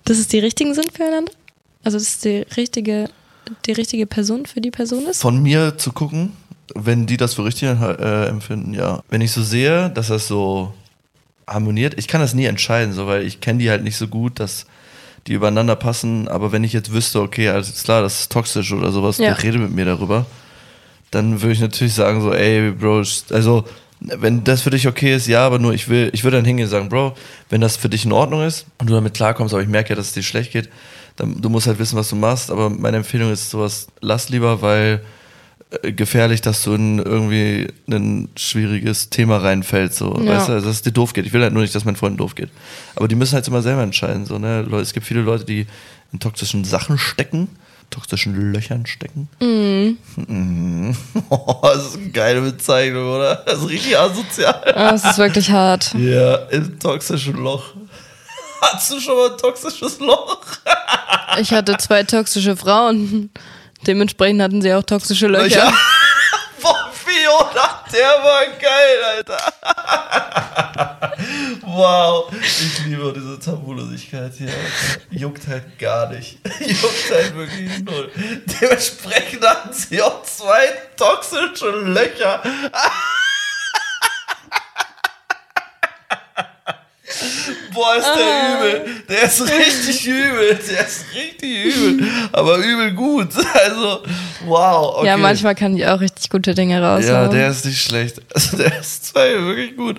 dass 0.06 0.16
es 0.18 0.28
die 0.28 0.38
richtigen 0.38 0.74
sind 0.74 0.92
füreinander? 0.92 1.30
Also, 1.84 1.98
dass 1.98 2.08
es 2.08 2.18
die 2.20 2.46
richtige, 2.56 3.08
die 3.66 3.72
richtige 3.72 4.06
Person 4.06 4.46
für 4.46 4.60
die 4.60 4.70
Person 4.70 5.06
ist? 5.06 5.20
Von 5.20 5.42
mir 5.42 5.76
zu 5.78 5.92
gucken, 5.92 6.32
wenn 6.74 7.06
die 7.06 7.16
das 7.16 7.34
für 7.34 7.44
richtig 7.44 7.68
äh, 7.68 8.26
empfinden, 8.26 8.74
ja. 8.74 9.02
Wenn 9.10 9.20
ich 9.20 9.32
so 9.32 9.42
sehe, 9.42 9.90
dass 9.90 10.08
das 10.08 10.26
so 10.26 10.72
harmoniert, 11.46 11.94
ich 11.98 12.08
kann 12.08 12.20
das 12.22 12.34
nie 12.34 12.46
entscheiden, 12.46 12.94
so, 12.94 13.06
weil 13.06 13.22
ich 13.22 13.40
kenne 13.40 13.58
die 13.58 13.68
halt 13.70 13.84
nicht 13.84 13.96
so 13.96 14.08
gut, 14.08 14.40
dass 14.40 14.66
die 15.26 15.34
übereinander 15.34 15.76
passen, 15.76 16.28
aber 16.28 16.52
wenn 16.52 16.64
ich 16.64 16.72
jetzt 16.72 16.92
wüsste, 16.92 17.20
okay, 17.20 17.48
alles 17.48 17.82
klar, 17.82 18.02
das 18.02 18.20
ist 18.20 18.32
toxisch 18.32 18.72
oder 18.72 18.92
sowas, 18.92 19.18
Ja. 19.18 19.26
der 19.34 19.42
rede 19.42 19.58
mit 19.58 19.72
mir 19.72 19.84
darüber, 19.84 20.26
dann 21.10 21.40
würde 21.42 21.52
ich 21.52 21.60
natürlich 21.60 21.94
sagen 21.94 22.20
so, 22.20 22.32
ey, 22.32 22.70
Bro, 22.72 23.04
also 23.30 23.64
wenn 24.00 24.44
das 24.44 24.62
für 24.62 24.70
dich 24.70 24.86
okay 24.86 25.14
ist, 25.14 25.26
ja, 25.26 25.46
aber 25.46 25.58
nur 25.58 25.72
ich 25.72 25.88
will, 25.88 26.10
ich 26.12 26.24
würde 26.24 26.36
dann 26.38 26.44
hingehen 26.44 26.66
und 26.66 26.70
sagen, 26.70 26.88
Bro, 26.88 27.14
wenn 27.48 27.60
das 27.60 27.76
für 27.76 27.88
dich 27.88 28.04
in 28.04 28.12
Ordnung 28.12 28.42
ist 28.42 28.66
und 28.78 28.90
du 28.90 28.94
damit 28.94 29.14
klarkommst, 29.14 29.54
aber 29.54 29.62
ich 29.62 29.68
merke 29.68 29.90
ja, 29.90 29.96
dass 29.96 30.08
es 30.08 30.12
dir 30.12 30.22
schlecht 30.22 30.52
geht, 30.52 30.68
du 31.16 31.48
musst 31.48 31.66
halt 31.66 31.78
wissen, 31.78 31.96
was 31.96 32.08
du 32.10 32.16
machst, 32.16 32.50
aber 32.50 32.70
meine 32.70 32.98
Empfehlung 32.98 33.30
ist 33.32 33.50
sowas, 33.50 33.86
lass 34.00 34.28
lieber, 34.30 34.62
weil 34.62 35.02
äh, 35.82 35.92
gefährlich, 35.92 36.40
dass 36.40 36.62
du 36.62 36.74
in 36.74 36.98
irgendwie 36.98 37.68
ein 37.90 38.28
schwieriges 38.36 39.10
Thema 39.10 39.38
reinfällst, 39.38 39.98
so, 39.98 40.20
Ja. 40.20 40.32
weißt 40.36 40.48
du, 40.48 40.52
also, 40.54 40.66
dass 40.66 40.76
es 40.76 40.82
dir 40.82 40.92
doof 40.92 41.12
geht. 41.12 41.26
Ich 41.26 41.32
will 41.32 41.42
halt 41.42 41.52
nur 41.52 41.62
nicht, 41.62 41.74
dass 41.74 41.84
mein 41.84 41.96
Freund 41.96 42.18
doof 42.20 42.34
geht. 42.34 42.50
Aber 42.96 43.08
die 43.08 43.14
müssen 43.14 43.34
halt 43.34 43.46
immer 43.48 43.62
selber 43.62 43.82
entscheiden, 43.82 44.26
so, 44.26 44.38
ne, 44.38 44.60
es 44.80 44.92
gibt 44.92 45.06
viele 45.06 45.22
Leute, 45.22 45.44
die 45.44 45.66
in 46.12 46.18
toxischen 46.20 46.64
Sachen 46.64 46.98
stecken, 46.98 47.48
toxischen 47.90 48.52
Löchern 48.52 48.86
stecken. 48.86 49.28
Mhm. 49.40 50.96
Oh, 51.28 51.56
das 51.62 51.86
ist 51.88 51.96
eine 51.96 52.08
geile 52.10 52.40
Bezeichnung, 52.40 53.08
oder? 53.08 53.36
Das 53.46 53.58
ist 53.58 53.68
richtig 53.68 53.96
asozial. 53.98 54.72
Ah, 54.74 54.94
es 54.94 55.04
ist 55.04 55.18
wirklich 55.18 55.50
hart. 55.50 55.94
Ja, 55.98 56.34
im 56.50 56.78
toxischen 56.78 57.36
Loch. 57.36 57.74
Hattest 58.64 58.92
du 58.92 59.00
schon 59.00 59.16
mal 59.16 59.30
ein 59.30 59.38
toxisches 59.38 59.98
Loch? 59.98 60.38
Ich 61.36 61.52
hatte 61.52 61.76
zwei 61.78 62.04
toxische 62.04 62.56
Frauen. 62.56 63.30
Dementsprechend 63.88 64.40
hatten 64.40 64.62
sie 64.62 64.72
auch 64.72 64.84
toxische 64.84 65.26
Löcher. 65.26 65.72
Boah, 66.62 66.90
Fiona, 66.92 67.82
der 67.92 68.08
war 68.22 68.46
geil, 68.60 69.04
Alter. 69.16 69.52
wow, 71.66 72.32
ich 72.40 72.84
liebe 72.84 73.12
diese 73.16 73.40
Tabulosigkeit 73.40 74.32
hier. 74.38 74.50
Juckt 75.10 75.46
halt 75.48 75.76
gar 75.78 76.08
nicht. 76.10 76.38
Juckt 76.60 77.10
halt 77.10 77.34
wirklich 77.34 77.80
null. 77.80 78.10
Dementsprechend 78.60 79.44
hatten 79.44 79.72
sie 79.72 80.00
auch 80.00 80.22
zwei 80.22 80.72
toxische 80.96 81.70
Löcher. 81.70 82.42
Boah, 87.74 87.96
ist 87.96 88.06
der 88.06 88.80
übel. 88.80 88.94
Der 89.08 89.22
ist 89.24 89.40
richtig 89.42 90.06
übel. 90.06 90.58
Der 90.70 90.86
ist 90.86 91.04
richtig 91.14 91.76
übel. 91.76 92.08
Aber 92.32 92.56
übel 92.58 92.92
gut. 92.92 93.28
Also, 93.64 94.02
wow. 94.46 94.96
Okay. 94.98 95.06
Ja, 95.06 95.16
manchmal 95.16 95.54
kann 95.54 95.76
ich 95.76 95.86
auch 95.86 96.00
richtig 96.00 96.28
gute 96.30 96.54
Dinge 96.54 96.80
raushauen. 96.82 97.04
Ja, 97.06 97.28
der 97.28 97.48
ist 97.48 97.64
nicht 97.64 97.80
schlecht. 97.80 98.20
Also 98.34 98.56
der 98.56 98.78
ist 98.78 99.06
zwar 99.06 99.24
wirklich 99.24 99.76
gut. 99.76 99.98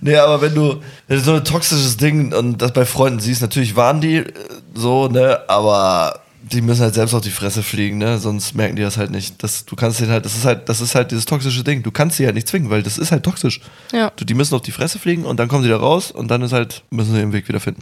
Nee, 0.00 0.16
aber 0.16 0.40
wenn 0.40 0.54
du, 0.54 0.82
wenn 1.06 1.18
du 1.18 1.22
so 1.22 1.34
ein 1.34 1.44
toxisches 1.44 1.96
Ding 1.96 2.32
und 2.32 2.60
das 2.60 2.72
bei 2.72 2.84
Freunden 2.84 3.20
siehst, 3.20 3.42
natürlich 3.42 3.76
waren 3.76 4.00
die 4.00 4.16
äh, 4.16 4.32
so, 4.74 5.08
ne, 5.08 5.40
aber 5.48 6.20
die 6.52 6.60
müssen 6.60 6.82
halt 6.82 6.94
selbst 6.94 7.14
auf 7.14 7.22
die 7.22 7.30
Fresse 7.30 7.62
fliegen, 7.62 7.98
ne? 7.98 8.18
Sonst 8.18 8.54
merken 8.54 8.76
die 8.76 8.82
das 8.82 8.96
halt 8.98 9.10
nicht. 9.10 9.42
Das, 9.42 9.64
du 9.64 9.76
kannst 9.76 10.00
den 10.00 10.10
halt, 10.10 10.24
das 10.26 10.36
ist 10.36 10.44
halt, 10.44 10.68
das 10.68 10.80
ist 10.82 10.94
halt 10.94 11.10
dieses 11.10 11.24
toxische 11.24 11.64
Ding. 11.64 11.82
Du 11.82 11.90
kannst 11.90 12.16
sie 12.18 12.26
halt 12.26 12.34
nicht 12.34 12.46
zwingen, 12.48 12.68
weil 12.70 12.82
das 12.82 12.98
ist 12.98 13.12
halt 13.12 13.22
toxisch. 13.22 13.60
Ja. 13.92 14.10
Du, 14.14 14.24
die 14.24 14.34
müssen 14.34 14.54
auf 14.54 14.60
die 14.62 14.70
Fresse 14.72 14.98
fliegen 14.98 15.24
und 15.24 15.38
dann 15.38 15.48
kommen 15.48 15.62
sie 15.62 15.70
da 15.70 15.76
raus 15.78 16.10
und 16.10 16.28
dann 16.28 16.42
ist 16.42 16.52
halt, 16.52 16.82
müssen 16.90 17.12
sie 17.14 17.18
ihren 17.20 17.32
Weg 17.32 17.48
wieder 17.48 17.60
finden. 17.60 17.80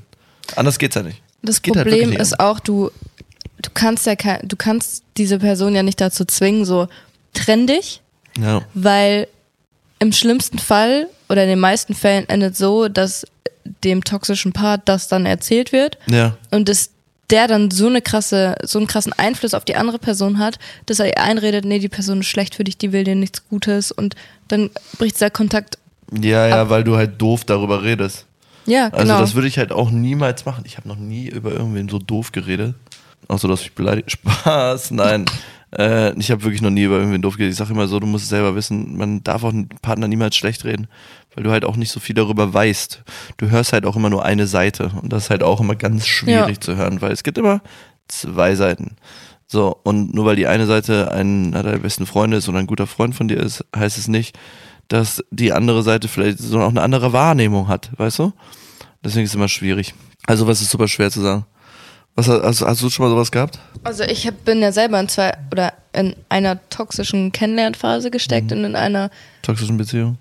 Anders 0.55 0.79
geht's 0.79 0.95
ja 0.95 1.03
nicht. 1.03 1.21
Das 1.43 1.61
Geht 1.63 1.75
halt 1.77 1.89
Problem 1.89 2.11
nicht 2.11 2.21
ist 2.21 2.39
auch, 2.39 2.61
du, 2.61 2.91
du 3.61 3.71
kannst 3.75 4.07
ja 4.07 4.15
kein, 4.15 4.47
du 4.47 4.55
kannst 4.57 5.03
diese 5.17 5.39
Person 5.41 5.75
ja 5.75 5.83
nicht 5.83 6.01
dazu 6.01 6.25
zwingen, 6.25 6.65
so 6.65 6.87
trenn 7.35 7.67
dich, 7.67 8.01
Ja. 8.39 8.63
weil 8.75 9.27
im 9.99 10.13
schlimmsten 10.13 10.59
Fall 10.59 11.09
oder 11.29 11.43
in 11.45 11.49
den 11.49 11.59
meisten 11.61 11.95
Fällen 11.95 12.29
endet 12.29 12.57
so, 12.57 12.89
dass 12.89 13.27
dem 13.83 14.05
toxischen 14.05 14.53
Part 14.53 14.83
das 14.85 15.09
dann 15.09 15.27
erzählt 15.27 15.73
wird 15.73 15.99
Ja. 16.09 16.37
und 16.51 16.69
dass 16.69 16.91
der 17.33 17.49
dann 17.49 17.71
so 17.71 17.87
eine 17.89 18.03
krasse, 18.03 18.55
so 18.63 18.79
einen 18.79 18.87
krassen 18.87 19.13
Einfluss 19.15 19.55
auf 19.55 19.65
die 19.65 19.75
andere 19.75 19.99
Person 19.99 20.39
hat, 20.39 20.59
dass 20.87 21.01
er 21.01 21.07
ihr 21.07 21.19
einredet, 21.19 21.65
nee, 21.65 21.79
die 21.79 21.89
Person 21.89 22.21
ist 22.21 22.27
schlecht 22.27 22.55
für 22.55 22.63
dich, 22.65 22.79
die 22.79 22.93
will 22.93 23.05
dir 23.05 23.15
nichts 23.17 23.49
Gutes 23.49 23.91
und 23.91 24.15
dann 24.49 24.71
bricht 24.99 25.17
dieser 25.17 25.31
Kontakt. 25.31 25.79
Ja, 26.13 26.47
ja, 26.47 26.69
weil 26.69 26.85
du 26.85 26.97
halt 26.97 27.21
doof 27.21 27.45
darüber 27.45 27.83
redest. 27.83 28.27
Ja, 28.67 28.89
Also 28.89 28.99
genau. 28.99 29.19
das 29.21 29.35
würde 29.35 29.49
ich 29.49 29.59
halt 29.59 29.73
auch 29.73 29.91
niemals 29.91 30.45
machen. 30.45 30.65
Ich 30.67 30.77
habe 30.77 30.87
noch 30.87 30.97
nie 30.97 31.27
über 31.29 31.53
irgendwen 31.53 31.89
so 31.89 31.99
doof 31.99 32.31
geredet. 32.33 32.75
Außer 33.29 33.49
dass 33.49 33.63
ich 33.63 33.73
beleidigt. 33.73 34.11
Spaß, 34.13 34.91
nein. 34.91 35.25
Äh, 35.77 36.13
ich 36.19 36.31
habe 36.31 36.43
wirklich 36.45 36.63
noch 36.63 36.71
nie 36.71 36.85
über 36.85 36.97
irgendwen 36.99 37.23
doof 37.23 37.37
geredet. 37.37 37.53
Ich 37.53 37.59
sage 37.59 37.73
immer 37.73 37.89
so, 37.89 37.99
du 38.01 38.07
musst 38.07 38.25
es 38.25 38.31
selber 38.31 38.55
wissen, 38.55 38.97
man 38.97 39.23
darf 39.25 39.45
auch 39.45 39.51
einen 39.51 39.69
Partner 39.69 40.09
niemals 40.09 40.37
schlecht 40.37 40.65
reden, 40.65 40.89
weil 41.35 41.45
du 41.45 41.51
halt 41.51 41.65
auch 41.65 41.77
nicht 41.77 41.91
so 41.91 42.01
viel 42.01 42.15
darüber 42.15 42.53
weißt. 42.53 43.03
Du 43.39 43.51
hörst 43.51 43.73
halt 43.73 43.87
auch 43.87 43.97
immer 43.97 44.11
nur 44.11 44.25
eine 44.25 44.47
Seite 44.47 44.91
und 45.03 45.13
das 45.13 45.25
ist 45.25 45.31
halt 45.31 45.43
auch 45.43 45.61
immer 45.61 45.75
ganz 45.75 46.07
schwierig 46.07 46.57
Ja. 46.57 46.61
zu 46.61 46.77
hören, 46.77 47.01
weil 47.01 47.13
es 47.13 47.23
gibt 47.23 47.39
immer 47.39 47.61
zwei 48.09 48.55
Seiten. 48.55 48.97
So, 49.47 49.77
und 49.83 50.15
nur 50.15 50.25
weil 50.25 50.37
die 50.37 50.47
eine 50.47 50.67
Seite 50.67 51.13
ein, 51.13 51.53
einer 51.55 51.63
deiner 51.63 51.79
besten 51.79 52.07
Freunde 52.07 52.39
ist 52.39 52.49
oder 52.49 52.59
ein 52.59 52.67
guter 52.67 52.87
Freund 52.87 53.15
von 53.15 53.29
dir 53.29 53.37
ist, 53.39 53.65
heißt 53.77 53.99
es 53.99 54.09
nicht, 54.09 54.39
dass 54.89 55.23
die 55.31 55.53
andere 55.53 55.83
Seite 55.83 56.09
vielleicht 56.09 56.39
so 56.39 56.61
auch 56.61 56.69
eine 56.71 56.83
andere 56.83 57.13
Wahrnehmung 57.13 57.69
hat, 57.69 57.91
weißt 57.99 58.19
du? 58.19 58.33
Deswegen 59.05 59.25
ist 59.25 59.31
es 59.31 59.35
immer 59.37 59.49
schwierig. 59.49 59.95
Also, 60.27 60.47
was 60.47 60.63
ist 60.63 60.71
super 60.71 60.89
schwer 60.89 61.11
zu 61.11 61.21
sagen? 61.21 61.45
Was, 62.15 62.29
hast, 62.29 62.61
hast 62.61 62.83
du 62.83 62.91
schon 62.91 63.07
mal 63.07 63.11
sowas 63.11 63.31
gehabt? 63.33 63.59
Also 63.85 64.05
ich 64.05 64.27
hab, 64.27 64.45
bin 64.45 64.61
ja 64.61 64.71
selber 64.71 65.01
in 65.01 65.09
zwei 65.09 65.33
oder 65.51 65.73
in 65.95 66.15
einer 66.29 66.59
toxischen 66.69 67.33
Kennenlernphase 67.33 68.11
gesteckt 68.11 68.51
Mhm. 68.51 68.59
und 68.59 68.65
in 68.67 68.77
einer, 68.77 69.11
Toxischen 69.43 69.77
Beziehung? 69.79 70.19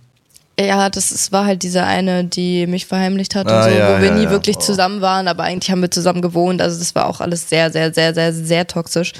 ja, 0.60 0.90
das 0.90 1.12
ist, 1.12 1.32
war 1.32 1.46
halt 1.46 1.64
diese 1.64 1.84
eine, 1.84 2.24
die 2.24 2.68
mich 2.68 2.86
verheimlicht 2.86 3.34
hat 3.36 3.48
Ah, 3.48 3.58
und 3.66 3.72
so, 3.72 3.78
ja, 3.78 3.96
wo 3.98 4.02
wir 4.02 4.10
ja, 4.10 4.14
nie 4.16 4.24
ja. 4.26 4.30
wirklich 4.30 4.58
Oh. 4.58 4.62
zusammen 4.62 5.02
waren, 5.02 5.28
aber 5.28 5.44
eigentlich 5.44 5.72
haben 5.72 5.82
wir 5.82 5.90
zusammen 5.92 6.22
gewohnt. 6.22 6.62
Also 6.62 6.78
das 6.80 6.94
war 6.96 7.08
auch 7.08 7.20
alles 7.20 7.50
sehr, 7.50 7.72
sehr, 7.72 7.94
sehr, 7.94 8.14
sehr, 8.14 8.32
sehr 8.32 8.68
toxisch. 8.68 9.14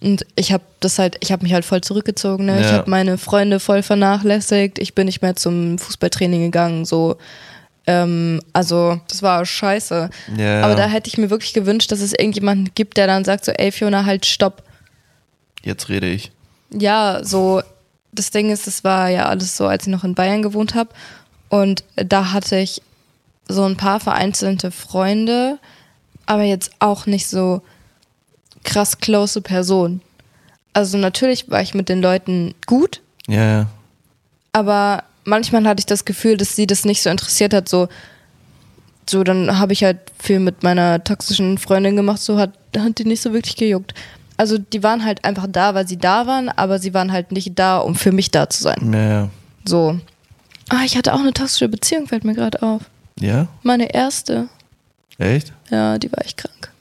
Und 0.00 0.26
ich 0.36 0.52
habe 0.52 0.64
das 0.80 0.98
halt, 0.98 1.16
ich 1.20 1.32
habe 1.32 1.44
mich 1.44 1.54
halt 1.54 1.64
voll 1.64 1.80
zurückgezogen. 1.80 2.44
Ne? 2.46 2.60
Ich 2.60 2.66
habe 2.72 2.90
meine 2.90 3.16
Freunde 3.18 3.58
voll 3.60 3.82
vernachlässigt. 3.82 4.78
Ich 4.80 4.94
bin 4.94 5.06
nicht 5.06 5.22
mehr 5.22 5.34
zum 5.36 5.78
Fußballtraining 5.78 6.40
gegangen. 6.42 6.84
So, 6.84 7.16
ähm, 7.86 8.40
also 8.52 9.00
das 9.08 9.22
war 9.22 9.44
scheiße. 9.44 10.10
Ja. 10.36 10.62
Aber 10.62 10.74
da 10.74 10.86
hätte 10.86 11.08
ich 11.08 11.18
mir 11.18 11.30
wirklich 11.30 11.52
gewünscht, 11.52 11.90
dass 11.92 12.00
es 12.00 12.12
irgendjemanden 12.12 12.70
gibt, 12.74 12.96
der 12.96 13.06
dann 13.06 13.24
sagt 13.24 13.44
so, 13.44 13.52
ey 13.52 13.72
Fiona, 13.72 14.04
halt 14.04 14.26
stopp. 14.26 14.62
Jetzt 15.62 15.88
rede 15.88 16.08
ich. 16.08 16.30
Ja, 16.70 17.20
so, 17.22 17.62
das 18.12 18.30
Ding 18.30 18.50
ist, 18.50 18.66
das 18.66 18.84
war 18.84 19.08
ja 19.08 19.26
alles 19.26 19.56
so, 19.56 19.66
als 19.66 19.84
ich 19.86 19.92
noch 19.92 20.04
in 20.04 20.14
Bayern 20.14 20.42
gewohnt 20.42 20.74
habe. 20.74 20.90
Und 21.48 21.84
da 21.96 22.32
hatte 22.32 22.56
ich 22.58 22.82
so 23.48 23.64
ein 23.64 23.76
paar 23.76 24.00
vereinzelte 24.00 24.70
Freunde, 24.70 25.58
aber 26.26 26.42
jetzt 26.44 26.70
auch 26.78 27.06
nicht 27.06 27.26
so 27.26 27.62
krass 28.64 28.98
close 28.98 29.40
Person. 29.40 30.00
Also 30.72 30.96
natürlich 30.96 31.50
war 31.50 31.60
ich 31.60 31.74
mit 31.74 31.88
den 31.88 32.00
Leuten 32.00 32.54
gut, 32.66 33.02
Ja, 33.28 33.44
ja. 33.44 33.66
aber 34.52 35.04
manchmal 35.24 35.64
hatte 35.66 35.80
ich 35.80 35.86
das 35.86 36.04
Gefühl, 36.04 36.36
dass 36.36 36.56
sie 36.56 36.66
das 36.66 36.84
nicht 36.84 37.02
so 37.02 37.10
interessiert 37.10 37.54
hat. 37.54 37.68
So, 37.68 37.88
so 39.08 39.24
dann 39.24 39.58
habe 39.58 39.72
ich 39.72 39.84
halt 39.84 39.98
viel 40.18 40.40
mit 40.40 40.62
meiner 40.62 41.02
toxischen 41.02 41.58
Freundin 41.58 41.96
gemacht, 41.96 42.20
so 42.20 42.38
hat, 42.38 42.52
hat 42.76 42.98
die 42.98 43.04
nicht 43.04 43.22
so 43.22 43.32
wirklich 43.32 43.56
gejuckt. 43.56 43.94
Also 44.36 44.58
die 44.58 44.82
waren 44.82 45.04
halt 45.04 45.24
einfach 45.24 45.46
da, 45.48 45.74
weil 45.74 45.86
sie 45.86 45.98
da 45.98 46.26
waren, 46.26 46.48
aber 46.48 46.78
sie 46.78 46.94
waren 46.94 47.12
halt 47.12 47.32
nicht 47.32 47.58
da, 47.58 47.78
um 47.78 47.94
für 47.94 48.12
mich 48.12 48.30
da 48.30 48.48
zu 48.48 48.62
sein. 48.62 48.92
Ja, 48.92 49.08
ja. 49.08 49.28
So. 49.64 50.00
Ah, 50.68 50.82
ich 50.84 50.96
hatte 50.96 51.12
auch 51.14 51.20
eine 51.20 51.32
toxische 51.32 51.68
Beziehung, 51.68 52.08
fällt 52.08 52.24
mir 52.24 52.34
gerade 52.34 52.62
auf. 52.62 52.82
Ja? 53.20 53.46
Meine 53.62 53.92
erste. 53.94 54.48
Echt? 55.18 55.52
Ja, 55.70 55.98
die 55.98 56.10
war 56.10 56.24
echt 56.24 56.38
krank. 56.38 56.72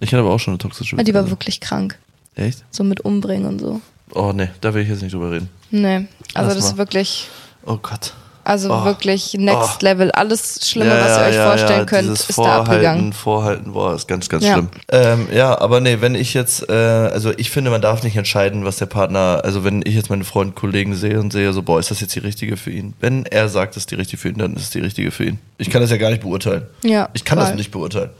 Ich 0.00 0.12
hatte 0.12 0.20
aber 0.20 0.30
auch 0.32 0.38
schon 0.38 0.52
eine 0.52 0.58
toxische 0.58 0.96
Ja, 0.96 1.02
die 1.02 1.14
war 1.14 1.22
Beziehung. 1.22 1.38
wirklich 1.40 1.60
krank. 1.60 1.98
Echt? 2.34 2.64
So 2.70 2.84
mit 2.84 3.00
Umbringen 3.00 3.46
und 3.46 3.58
so. 3.60 3.80
Oh, 4.12 4.32
nee, 4.34 4.48
da 4.60 4.74
will 4.74 4.82
ich 4.82 4.88
jetzt 4.88 5.02
nicht 5.02 5.14
drüber 5.14 5.32
reden. 5.32 5.48
Nee, 5.70 6.06
also 6.34 6.48
Lass 6.48 6.54
das 6.54 6.64
mal. 6.64 6.70
ist 6.70 6.76
wirklich, 6.76 7.28
Oh 7.66 7.76
Gott. 7.80 8.14
also 8.42 8.72
Oh. 8.72 8.84
wirklich 8.84 9.34
next 9.34 9.78
Oh. 9.82 9.84
level. 9.84 10.10
Alles 10.12 10.66
Schlimme, 10.68 10.90
was 10.90 11.18
ihr 11.18 11.24
euch 11.28 11.36
vorstellen 11.46 11.86
könnt, 11.86 12.04
dieses 12.08 12.20
ist 12.30 12.30
da 12.30 12.42
Vorhalten, 12.42 12.70
abgegangen. 12.72 13.12
Vorhalten, 13.12 13.72
boah, 13.74 13.94
ist 13.94 14.08
ganz, 14.08 14.28
ganz 14.28 14.44
Ja. 14.44 14.54
schlimm. 14.54 14.68
Ähm, 14.90 15.28
ja, 15.32 15.60
aber 15.60 15.80
nee, 15.80 15.98
wenn 16.00 16.14
ich 16.14 16.34
jetzt, 16.34 16.68
äh, 16.68 16.72
also 16.72 17.32
ich 17.36 17.50
finde, 17.50 17.70
man 17.70 17.82
darf 17.82 18.02
nicht 18.02 18.16
entscheiden, 18.16 18.64
was 18.64 18.78
der 18.78 18.86
Partner, 18.86 19.42
also 19.44 19.62
wenn 19.62 19.82
ich 19.84 19.94
jetzt 19.94 20.10
meine 20.10 20.24
Freunde, 20.24 20.54
Kollegen 20.54 20.94
sehe 20.96 21.20
und 21.20 21.32
sehe, 21.32 21.52
so, 21.52 21.62
boah, 21.62 21.78
ist 21.78 21.90
das 21.90 22.00
jetzt 22.00 22.14
die 22.14 22.20
richtige 22.20 22.56
für 22.56 22.70
ihn? 22.72 22.94
Wenn 22.98 23.26
er 23.26 23.48
sagt, 23.48 23.76
das 23.76 23.82
ist 23.82 23.90
die 23.90 23.96
richtige 23.96 24.20
für 24.20 24.30
ihn, 24.30 24.38
dann 24.38 24.54
ist 24.56 24.62
es 24.62 24.70
die 24.70 24.80
richtige 24.80 25.10
für 25.10 25.24
ihn. 25.26 25.38
Ich 25.58 25.70
kann 25.70 25.82
das 25.82 25.90
ja 25.90 25.96
gar 25.98 26.10
nicht 26.10 26.22
beurteilen. 26.22 26.62
Ja, 26.82 27.08
Ich 27.12 27.24
kann 27.24 27.38
das 27.38 27.48
voll. 27.48 27.56
nicht 27.56 27.70
beurteilen. 27.70 28.10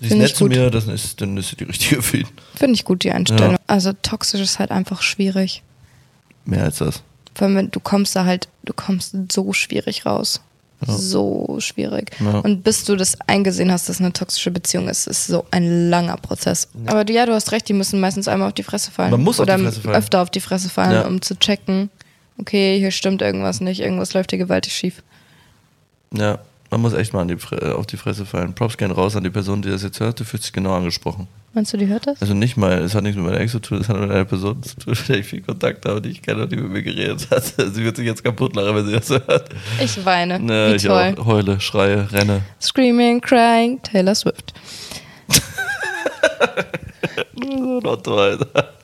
Sie 0.00 0.08
ist 0.08 0.14
nett 0.16 0.36
zu 0.36 0.44
mir, 0.46 0.70
das 0.70 0.86
ist, 0.86 1.20
dann 1.20 1.36
ist 1.38 1.48
sie 1.50 1.56
die 1.56 1.64
richtige 1.64 2.02
für 2.02 2.18
ihn. 2.18 2.28
Finde 2.54 2.74
ich 2.74 2.84
gut, 2.84 3.02
die 3.02 3.10
Einstellung. 3.12 3.52
Ja. 3.52 3.58
Also 3.66 3.92
toxisch 4.02 4.40
ist 4.42 4.58
halt 4.58 4.70
einfach 4.70 5.02
schwierig. 5.02 5.62
Mehr 6.44 6.64
als 6.64 6.78
das. 6.78 7.02
Vor 7.36 7.46
allem, 7.46 7.56
wenn 7.56 7.70
du 7.70 7.80
kommst 7.80 8.16
da 8.16 8.24
halt, 8.24 8.48
du 8.64 8.72
kommst 8.72 9.14
so 9.30 9.52
schwierig 9.52 10.06
raus. 10.06 10.40
So 10.86 11.56
schwierig. 11.58 12.10
Ja. 12.20 12.40
Und 12.40 12.62
bis 12.62 12.84
du 12.84 12.96
das 12.96 13.16
eingesehen 13.26 13.72
hast, 13.72 13.88
dass 13.88 13.98
eine 13.98 14.12
toxische 14.12 14.50
Beziehung 14.50 14.88
ist, 14.88 15.06
ist 15.06 15.26
so 15.26 15.46
ein 15.50 15.88
langer 15.88 16.16
Prozess. 16.18 16.68
Aber 16.84 17.04
du, 17.04 17.14
ja, 17.14 17.24
du 17.24 17.32
hast 17.32 17.50
recht, 17.52 17.66
die 17.68 17.72
müssen 17.72 17.98
meistens 17.98 18.28
einmal 18.28 18.48
auf 18.48 18.54
die 18.54 18.62
Fresse 18.62 18.90
fallen. 18.90 19.10
Man 19.10 19.22
muss 19.22 19.40
auf 19.40 19.44
Oder 19.46 19.56
die 19.56 19.64
Fresse 19.64 19.80
fallen. 19.80 19.96
öfter 19.96 20.20
auf 20.22 20.30
die 20.30 20.40
Fresse 20.40 20.68
fallen, 20.68 20.92
Ja. 20.92 21.06
um 21.06 21.22
zu 21.22 21.38
checken, 21.38 21.88
okay, 22.38 22.78
hier 22.78 22.90
stimmt 22.90 23.22
irgendwas 23.22 23.60
nicht, 23.62 23.80
irgendwas 23.80 24.12
läuft 24.12 24.30
hier 24.32 24.38
gewaltig 24.38 24.74
schief. 24.74 25.02
Ja, 26.14 26.38
man 26.70 26.80
muss 26.82 26.92
echt 26.92 27.12
mal 27.14 27.26
die, 27.26 27.38
äh, 27.54 27.72
auf 27.72 27.86
die 27.86 27.96
Fresse 27.96 28.26
fallen. 28.26 28.54
Props 28.54 28.76
gehen 28.76 28.90
raus 28.90 29.16
an 29.16 29.24
die 29.24 29.30
Person, 29.30 29.62
die 29.62 29.70
das 29.70 29.82
jetzt 29.82 30.00
hört. 30.00 30.20
Du 30.20 30.24
fühlst 30.24 30.44
dich 30.46 30.52
genau 30.52 30.74
angesprochen. 30.74 31.26
Meinst 31.56 31.72
du, 31.72 31.78
die 31.78 31.86
hört 31.86 32.06
das? 32.06 32.20
Also 32.20 32.34
nicht 32.34 32.58
mal, 32.58 32.80
es 32.80 32.94
hat 32.94 33.02
nichts 33.02 33.16
mit 33.16 33.24
meiner 33.24 33.40
Ex 33.40 33.52
zu 33.52 33.60
tun, 33.60 33.80
es 33.80 33.88
hat 33.88 33.98
mit 33.98 34.10
einer 34.10 34.26
Person 34.26 34.62
zu 34.62 34.76
tun, 34.76 34.92
mit 34.92 35.08
der 35.08 35.20
ich 35.20 35.26
viel 35.26 35.40
Kontakt 35.40 35.86
habe, 35.86 36.02
die 36.02 36.10
ich 36.10 36.20
kenne 36.20 36.42
und 36.42 36.52
die 36.52 36.56
mit 36.56 36.70
mir 36.70 36.82
geredet 36.82 37.30
hat. 37.30 37.44
Sie 37.72 37.82
wird 37.82 37.96
sich 37.96 38.04
jetzt 38.04 38.22
kaputt 38.22 38.54
lachen, 38.54 38.76
wenn 38.76 38.84
sie 38.84 38.92
das 38.92 39.08
hört. 39.08 39.48
Ich 39.80 40.04
weine. 40.04 40.38
Ne, 40.38 40.72
Wie 40.72 40.76
ich 40.76 40.82
toll. 40.82 41.14
auch. 41.16 41.24
Heule, 41.24 41.58
schreie, 41.58 42.12
renne. 42.12 42.42
Screaming, 42.60 43.22
crying, 43.22 43.80
Taylor 43.82 44.14
Swift. 44.14 44.52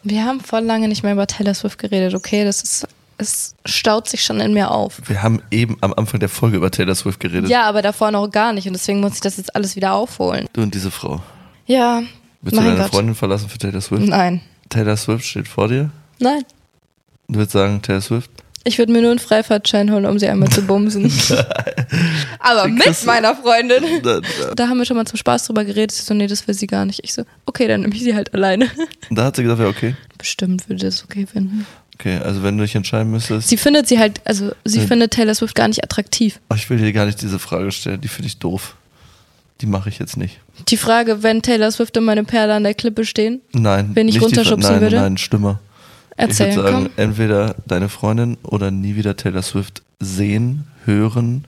Wir 0.02 0.24
haben 0.24 0.40
voll 0.40 0.62
lange 0.62 0.88
nicht 0.88 1.02
mehr 1.02 1.12
über 1.12 1.26
Taylor 1.26 1.52
Swift 1.52 1.78
geredet, 1.78 2.14
okay? 2.14 2.44
Das 2.46 2.62
ist, 2.62 2.88
es 3.18 3.54
staut 3.66 4.08
sich 4.08 4.24
schon 4.24 4.40
in 4.40 4.54
mir 4.54 4.70
auf. 4.70 4.98
Wir 5.06 5.22
haben 5.22 5.42
eben 5.50 5.76
am 5.82 5.92
Anfang 5.92 6.20
der 6.20 6.30
Folge 6.30 6.56
über 6.56 6.70
Taylor 6.70 6.94
Swift 6.94 7.20
geredet. 7.20 7.50
Ja, 7.50 7.64
aber 7.64 7.82
davor 7.82 8.10
noch 8.10 8.28
gar 8.28 8.54
nicht 8.54 8.66
und 8.66 8.72
deswegen 8.72 9.00
muss 9.00 9.16
ich 9.16 9.20
das 9.20 9.36
jetzt 9.36 9.54
alles 9.54 9.76
wieder 9.76 9.92
aufholen. 9.92 10.46
Du 10.54 10.62
und 10.62 10.72
diese 10.74 10.90
Frau. 10.90 11.20
Ja, 11.66 12.02
Willst 12.42 12.56
du 12.56 12.60
mein 12.60 12.70
deine 12.72 12.82
Gott. 12.82 12.90
Freundin 12.90 13.14
verlassen 13.14 13.48
für 13.48 13.58
Taylor 13.58 13.80
Swift? 13.80 14.06
Nein, 14.06 14.40
Taylor 14.68 14.96
Swift 14.96 15.24
steht 15.24 15.48
vor 15.48 15.68
dir. 15.68 15.90
nein. 16.18 16.42
Du 17.28 17.36
würdest 17.38 17.52
sagen, 17.52 17.80
Taylor 17.80 18.00
Swift? 18.02 18.30
Ich 18.64 18.78
würde 18.78 18.92
mir 18.92 19.00
nur 19.00 19.10
einen 19.10 19.18
Freifahrtschein 19.18 19.90
holen, 19.90 20.04
um 20.06 20.18
sie 20.18 20.28
einmal 20.28 20.48
zu 20.50 20.62
bumsen. 20.62 21.10
aber 22.38 22.68
mit 22.68 22.84
du- 22.86 23.06
meiner 23.06 23.34
Freundin. 23.34 23.82
Da, 24.54 24.68
haben 24.68 24.78
wir 24.78 24.84
schon 24.84 24.96
mal 24.96 25.06
zum 25.06 25.16
Spaß 25.16 25.46
drüber 25.46 25.64
geredet. 25.64 25.92
Sie 25.92 26.02
so, 26.02 26.14
nee, 26.14 26.26
das 26.26 26.46
will 26.46 26.54
sie 26.54 26.66
gar 26.66 26.84
nicht. 26.84 27.00
Ich 27.02 27.12
so, 27.14 27.24
okay, 27.46 27.66
dann 27.68 27.80
nehme 27.82 27.94
ich 27.94 28.02
sie 28.02 28.14
halt 28.14 28.32
alleine. 28.34 28.68
da 29.10 29.24
hat 29.24 29.36
sie 29.36 29.42
gesagt, 29.42 29.60
ja, 29.60 29.66
okay. 29.66 29.96
Bestimmt 30.18 30.68
würde 30.68 30.84
das 30.84 31.02
okay 31.04 31.26
finden. 31.26 31.66
Okay, 31.94 32.18
also 32.18 32.42
wenn 32.42 32.56
du 32.58 32.64
dich 32.64 32.74
entscheiden 32.74 33.10
müsstest. 33.10 33.48
Sie 33.48 33.56
findet 33.56 33.88
sie 33.88 33.98
halt, 33.98 34.20
also 34.24 34.52
sie 34.64 34.80
Ja. 34.80 34.86
findet 34.86 35.12
Taylor 35.12 35.34
Swift 35.34 35.54
gar 35.54 35.68
nicht 35.68 35.82
attraktiv. 35.82 36.40
Oh, 36.50 36.54
ich 36.54 36.68
will 36.70 36.78
dir 36.78 36.92
gar 36.92 37.06
nicht 37.06 37.20
diese 37.22 37.38
Frage 37.38 37.70
stellen, 37.72 38.00
die 38.00 38.08
finde 38.08 38.26
ich 38.28 38.38
doof. 38.38 38.76
Die 39.60 39.66
mache 39.66 39.88
ich 39.90 39.98
jetzt 39.98 40.16
nicht. 40.16 40.40
Die 40.68 40.76
Frage, 40.76 41.22
wenn 41.22 41.40
Taylor 41.42 41.70
Swift 41.70 41.96
und 41.96 42.04
meine 42.04 42.24
Perle 42.24 42.54
an 42.54 42.64
der 42.64 42.74
Klippe 42.74 43.04
stehen, 43.04 43.40
Nein. 43.52 43.90
Wenn 43.94 44.08
ich 44.08 44.20
runterschubsen 44.20 44.72
nein, 44.72 44.80
würde? 44.80 44.96
Nein, 44.96 45.18
schlimmer. 45.18 45.60
erzähl, 46.16 46.50
ich 46.50 46.56
würde 46.56 46.72
sagen, 46.72 46.84
komm. 46.96 47.04
entweder 47.04 47.54
deine 47.66 47.88
Freundin 47.88 48.38
oder 48.42 48.70
nie 48.70 48.96
wieder 48.96 49.16
Taylor 49.16 49.42
Swift 49.42 49.82
sehen, 50.00 50.66
hören 50.84 51.44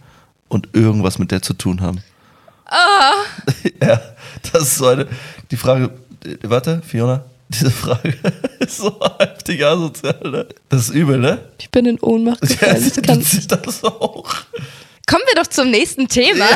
und 0.48 0.68
irgendwas 0.74 1.18
mit 1.18 1.32
der 1.32 1.42
zu 1.42 1.54
tun 1.54 1.80
haben. 1.80 2.02
Ah! 2.66 3.12
ja, 3.82 4.00
das 4.52 4.62
ist 4.62 4.76
so 4.76 4.86
eine. 4.86 5.06
Die 5.50 5.56
Frage. 5.56 5.90
äh, 6.24 6.36
Warte, 6.44 6.82
Fiona, 6.86 7.24
diese 7.48 7.70
Frage 7.70 8.14
ist 8.60 8.78
so 8.78 8.96
heftig 9.18 9.64
asozial, 9.64 10.20
ne? 10.22 10.46
Das 10.68 10.88
ist 10.88 10.94
übel, 10.94 11.18
ne? 11.18 11.40
Ich 11.58 11.70
bin 11.70 11.84
in 11.86 11.98
Ohnmacht 12.00 12.40
Ja, 12.48 12.72
gefallen. 12.74 13.02
kann- 13.02 13.22
sieht 13.22 13.50
das 13.50 13.82
auch. 13.82 14.32
Kommen 15.06 15.22
wir 15.26 15.42
doch 15.42 15.48
zum 15.48 15.70
nächsten 15.70 16.06
Thema. 16.08 16.46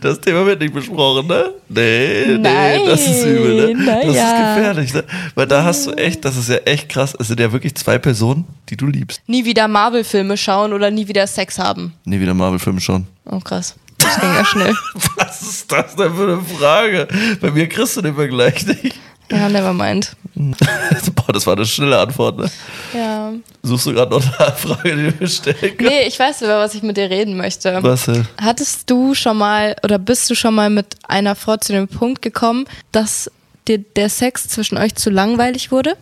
Das 0.00 0.20
Thema 0.20 0.46
wird 0.46 0.60
nicht 0.60 0.72
besprochen, 0.72 1.26
ne? 1.26 1.50
Nee, 1.68 2.38
Nein, 2.38 2.80
nee, 2.82 2.86
das 2.86 3.00
ist 3.06 3.24
übel, 3.24 3.74
ne? 3.74 3.84
Das 4.06 4.14
ja. 4.16 4.30
ist 4.30 4.56
gefährlich, 4.56 4.94
ne? 4.94 5.04
Weil 5.34 5.46
da 5.46 5.64
hast 5.64 5.86
du 5.86 5.92
echt, 5.92 6.24
das 6.24 6.36
ist 6.36 6.48
ja 6.48 6.56
echt 6.64 6.88
krass. 6.88 7.14
Es 7.18 7.28
sind 7.28 7.38
ja 7.40 7.52
wirklich 7.52 7.74
zwei 7.74 7.98
Personen, 7.98 8.46
die 8.68 8.76
du 8.76 8.86
liebst. 8.86 9.20
nie 9.26 9.44
wieder 9.44 9.68
Marvel-Filme 9.68 10.36
schauen 10.36 10.72
oder 10.72 10.90
nie 10.90 11.06
wieder 11.08 11.26
Sex 11.26 11.58
haben. 11.58 11.92
Nie 12.04 12.20
wieder 12.20 12.34
Marvel-Filme 12.34 12.80
schon. 12.80 13.06
Oh, 13.26 13.40
krass. 13.40 13.74
Das 13.98 14.18
ging 14.18 14.30
ja 14.34 14.44
schnell. 14.44 14.74
Was 15.16 15.42
ist 15.42 15.70
das 15.70 15.94
denn 15.94 16.14
für 16.14 16.22
eine 16.22 16.40
Frage? 16.58 17.06
Bei 17.40 17.50
mir 17.50 17.68
kriegst 17.68 17.96
du 17.96 18.00
den 18.02 18.14
Vergleich 18.14 18.66
nicht. 18.66 18.98
Ja, 19.30 19.48
never 19.48 19.72
mind. 19.72 20.16
Boah, 20.34 21.32
das 21.32 21.46
war 21.46 21.56
eine 21.56 21.66
schnelle 21.66 21.98
Antwort, 21.98 22.38
ne? 22.38 22.50
Ja. 22.94 23.32
Suchst 23.62 23.86
du 23.86 23.92
gerade 23.92 24.10
noch 24.10 24.38
eine 24.38 24.52
Frage, 24.56 24.96
die 24.96 25.10
du 25.10 25.14
mir 25.20 25.28
stellen 25.28 25.56
kannst? 25.60 25.80
Nee, 25.80 26.06
ich 26.06 26.18
weiß, 26.18 26.42
über 26.42 26.58
was 26.58 26.74
ich 26.74 26.82
mit 26.82 26.96
dir 26.96 27.10
reden 27.10 27.36
möchte. 27.36 27.78
Was, 27.82 28.08
äh? 28.08 28.22
Hattest 28.40 28.90
du 28.90 29.14
schon 29.14 29.38
mal 29.38 29.76
oder 29.82 29.98
bist 29.98 30.28
du 30.30 30.34
schon 30.34 30.54
mal 30.54 30.70
mit 30.70 30.96
einer 31.06 31.34
Frau 31.34 31.56
zu 31.56 31.72
dem 31.72 31.88
Punkt 31.88 32.22
gekommen, 32.22 32.66
dass 32.92 33.30
dir 33.68 33.78
der 33.78 34.08
Sex 34.08 34.48
zwischen 34.48 34.78
euch 34.78 34.94
zu 34.94 35.10
langweilig 35.10 35.70
wurde? 35.70 35.96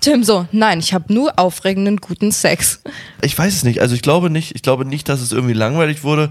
Tim 0.00 0.24
so, 0.24 0.46
nein, 0.52 0.80
ich 0.80 0.92
habe 0.92 1.12
nur 1.12 1.38
aufregenden, 1.38 1.98
guten 1.98 2.30
Sex. 2.30 2.82
Ich 3.22 3.38
weiß 3.38 3.54
es 3.54 3.64
nicht. 3.64 3.80
Also 3.80 3.94
ich 3.94 4.02
glaube 4.02 4.28
nicht, 4.28 4.54
ich 4.54 4.62
glaube 4.62 4.84
nicht, 4.84 5.08
dass 5.08 5.20
es 5.20 5.32
irgendwie 5.32 5.54
langweilig 5.54 6.04
wurde, 6.04 6.30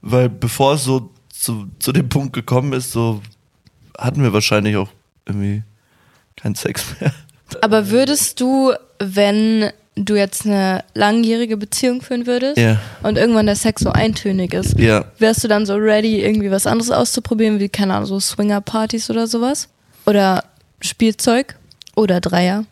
weil 0.00 0.28
bevor 0.28 0.74
es 0.74 0.84
so 0.84 1.10
zu, 1.28 1.66
zu 1.78 1.92
dem 1.92 2.08
Punkt 2.08 2.32
gekommen 2.32 2.72
ist, 2.72 2.90
so 2.90 3.22
hatten 3.96 4.22
wir 4.22 4.32
wahrscheinlich 4.32 4.76
auch 4.76 4.88
irgendwie 5.26 5.62
keinen 6.36 6.54
Sex 6.54 6.84
mehr. 7.00 7.12
Aber 7.60 7.90
würdest 7.90 8.40
du, 8.40 8.72
wenn 8.98 9.70
du 9.94 10.14
jetzt 10.16 10.46
eine 10.46 10.82
langjährige 10.94 11.58
Beziehung 11.58 12.00
führen 12.00 12.26
würdest 12.26 12.56
Ja. 12.56 12.78
und 13.02 13.18
irgendwann 13.18 13.44
der 13.46 13.56
Sex 13.56 13.82
so 13.82 13.90
eintönig 13.90 14.54
ist, 14.54 14.78
Ja. 14.78 15.04
wärst 15.18 15.44
du 15.44 15.48
dann 15.48 15.66
so 15.66 15.74
ready, 15.74 16.22
irgendwie 16.22 16.50
was 16.50 16.66
anderes 16.66 16.90
auszuprobieren, 16.90 17.60
wie, 17.60 17.68
keine 17.68 17.94
Ahnung, 17.94 18.06
so 18.06 18.18
Swinger-Partys 18.18 19.10
oder 19.10 19.26
sowas? 19.26 19.68
Oder 20.06 20.44
Spielzeug? 20.80 21.56
Oder 21.94 22.20
Dreier? 22.22 22.64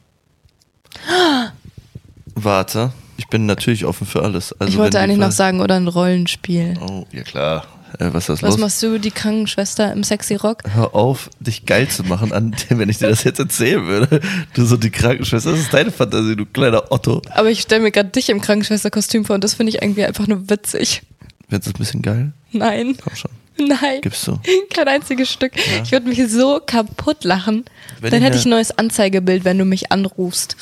Warte. 2.35 2.93
Ich 3.19 3.29
bin 3.29 3.45
natürlich 3.45 3.85
offen 3.85 4.07
für 4.07 4.23
alles. 4.23 4.59
Also 4.59 4.73
ich 4.73 4.79
wollte 4.79 4.99
eigentlich 4.99 5.19
noch 5.19 5.31
sagen, 5.33 5.61
oder 5.61 5.77
ein 5.77 5.89
Rollenspiel. 5.89 6.79
Oh, 6.81 7.05
ja 7.13 7.23
klar. 7.23 7.67
Äh, 7.99 8.13
was 8.13 8.25
ist 8.25 8.29
das 8.29 8.43
Was 8.43 8.51
los? 8.53 8.59
machst 8.61 8.83
du, 8.83 8.99
die 8.99 9.11
Krankenschwester 9.11 9.93
im 9.93 10.05
Sexy 10.05 10.37
Rock? 10.37 10.63
Hör 10.73 10.95
auf, 10.95 11.29
dich 11.41 11.67
geil 11.67 11.89
zu 11.89 12.05
machen, 12.05 12.33
an 12.33 12.55
dem, 12.71 12.79
wenn 12.79 12.89
ich 12.89 12.99
dir 12.99 13.09
das 13.09 13.25
jetzt 13.25 13.39
erzählen 13.39 13.85
würde. 13.87 14.21
Du 14.55 14.65
so 14.65 14.77
die 14.77 14.91
Krankenschwester, 14.91 15.51
das 15.53 15.61
ist 15.61 15.75
deine 15.75 15.91
Fantasie, 15.91 16.37
du 16.37 16.47
kleiner 16.47 16.91
Otto. 16.93 17.23
Aber 17.31 17.51
ich 17.51 17.61
stelle 17.61 17.83
mir 17.83 17.91
gerade 17.91 18.11
dich 18.11 18.29
im 18.31 18.41
Krankenschwesterkostüm 18.41 19.25
vor 19.25 19.35
und 19.35 19.45
das 19.45 19.55
finde 19.55 19.71
ich 19.71 19.83
irgendwie 19.83 20.05
einfach 20.05 20.27
nur 20.27 20.49
witzig. 20.51 21.03
Du 21.49 21.59
das 21.59 21.67
ein 21.67 21.73
bisschen 21.75 22.03
geil? 22.03 22.33
Nein, 22.53 22.97
Komm 23.03 23.15
schon, 23.17 23.31
nein. 23.59 24.01
gibst 24.03 24.27
du. 24.27 24.39
Kein 24.75 24.87
einziges 24.89 25.31
Stück. 25.31 25.53
Ich 25.83 25.91
würde 25.93 26.09
mich 26.09 26.23
so 26.31 26.61
kaputt 26.65 27.25
lachen. 27.25 27.65
Wenn 28.01 28.11
Dann 28.13 28.21
ich 28.21 28.27
hätte 28.27 28.37
ich 28.39 28.47
ein 28.47 28.51
neues 28.51 28.71
Anzeigebild, 28.77 29.45
wenn 29.45 29.59
du 29.59 29.65
mich 29.65 29.91
anrufst. 29.91 30.57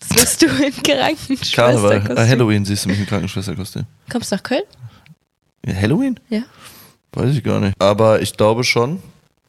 Das 0.00 0.18
wirst 0.18 0.42
du 0.42 0.46
im 0.46 0.52
Karneval, 0.82 1.14
Krankenschwesterkostüm. 1.52 2.16
äh, 2.16 2.28
Halloween 2.28 2.64
siehst 2.64 2.84
du 2.84 2.88
mich 2.88 2.98
im 2.98 3.06
Krankenschwesterkostüm. 3.06 3.84
Kommst 4.10 4.32
du 4.32 4.36
nach 4.36 4.42
Köln? 4.42 4.62
Halloween? 5.66 6.18
Ja. 6.28 6.42
Weiß 7.12 7.34
ich 7.34 7.44
gar 7.44 7.60
nicht. 7.60 7.74
Aber 7.80 8.20
ich 8.22 8.36
glaube 8.36 8.64
schon, 8.64 9.00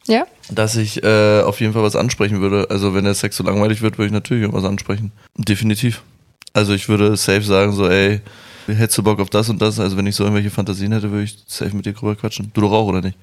Ja? 0.06 0.26
dass 0.50 0.76
ich 0.76 1.02
äh, 1.02 1.40
auf 1.42 1.60
jeden 1.60 1.72
Fall 1.72 1.82
was 1.82 1.96
ansprechen 1.96 2.40
würde. 2.40 2.68
Also 2.70 2.94
wenn 2.94 3.04
der 3.04 3.14
Sex 3.14 3.36
so 3.36 3.44
langweilig 3.44 3.80
wird, 3.82 3.98
würde 3.98 4.06
ich 4.06 4.12
natürlich 4.12 4.42
irgendwas 4.42 4.64
ansprechen. 4.64 5.12
Definitiv. 5.36 6.02
Also 6.52 6.72
ich 6.74 6.88
würde 6.88 7.16
safe 7.16 7.42
sagen 7.42 7.72
so, 7.72 7.88
ey, 7.88 8.20
hättest 8.66 8.98
du 8.98 9.02
Bock 9.02 9.18
auf 9.20 9.30
das 9.30 9.48
und 9.48 9.60
das? 9.62 9.80
Also 9.80 9.96
wenn 9.96 10.06
ich 10.06 10.14
so 10.14 10.24
irgendwelche 10.24 10.50
Fantasien 10.50 10.92
hätte, 10.92 11.10
würde 11.10 11.24
ich 11.24 11.38
safe 11.46 11.74
mit 11.74 11.86
dir 11.86 11.94
drüber 11.94 12.14
quatschen. 12.16 12.50
Du 12.54 12.60
doch 12.60 12.72
auch, 12.72 12.86
oder 12.86 13.00
nicht? 13.00 13.16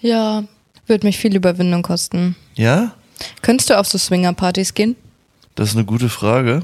Ja. 0.00 0.44
Würde 0.88 1.06
mich 1.06 1.18
viel 1.18 1.34
Überwindung 1.34 1.82
kosten. 1.82 2.36
Ja? 2.54 2.92
Könntest 3.42 3.70
du 3.70 3.78
auf 3.78 3.86
so 3.88 3.98
Swinger-Partys 3.98 4.72
gehen? 4.74 4.94
Das 5.56 5.70
ist 5.70 5.76
eine 5.76 5.84
gute 5.84 6.08
Frage. 6.08 6.62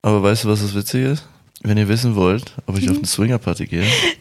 Aber 0.00 0.22
weißt 0.22 0.44
du, 0.44 0.48
was 0.48 0.62
das 0.62 0.74
Witzige 0.74 1.08
ist? 1.08 1.24
Wenn 1.62 1.76
ihr 1.76 1.88
wissen 1.88 2.14
wollt, 2.14 2.52
ob 2.66 2.78
ich 2.78 2.88
auf 2.88 2.96
eine 2.96 3.06
Swingerparty 3.06 3.66
gehe, 3.66 3.84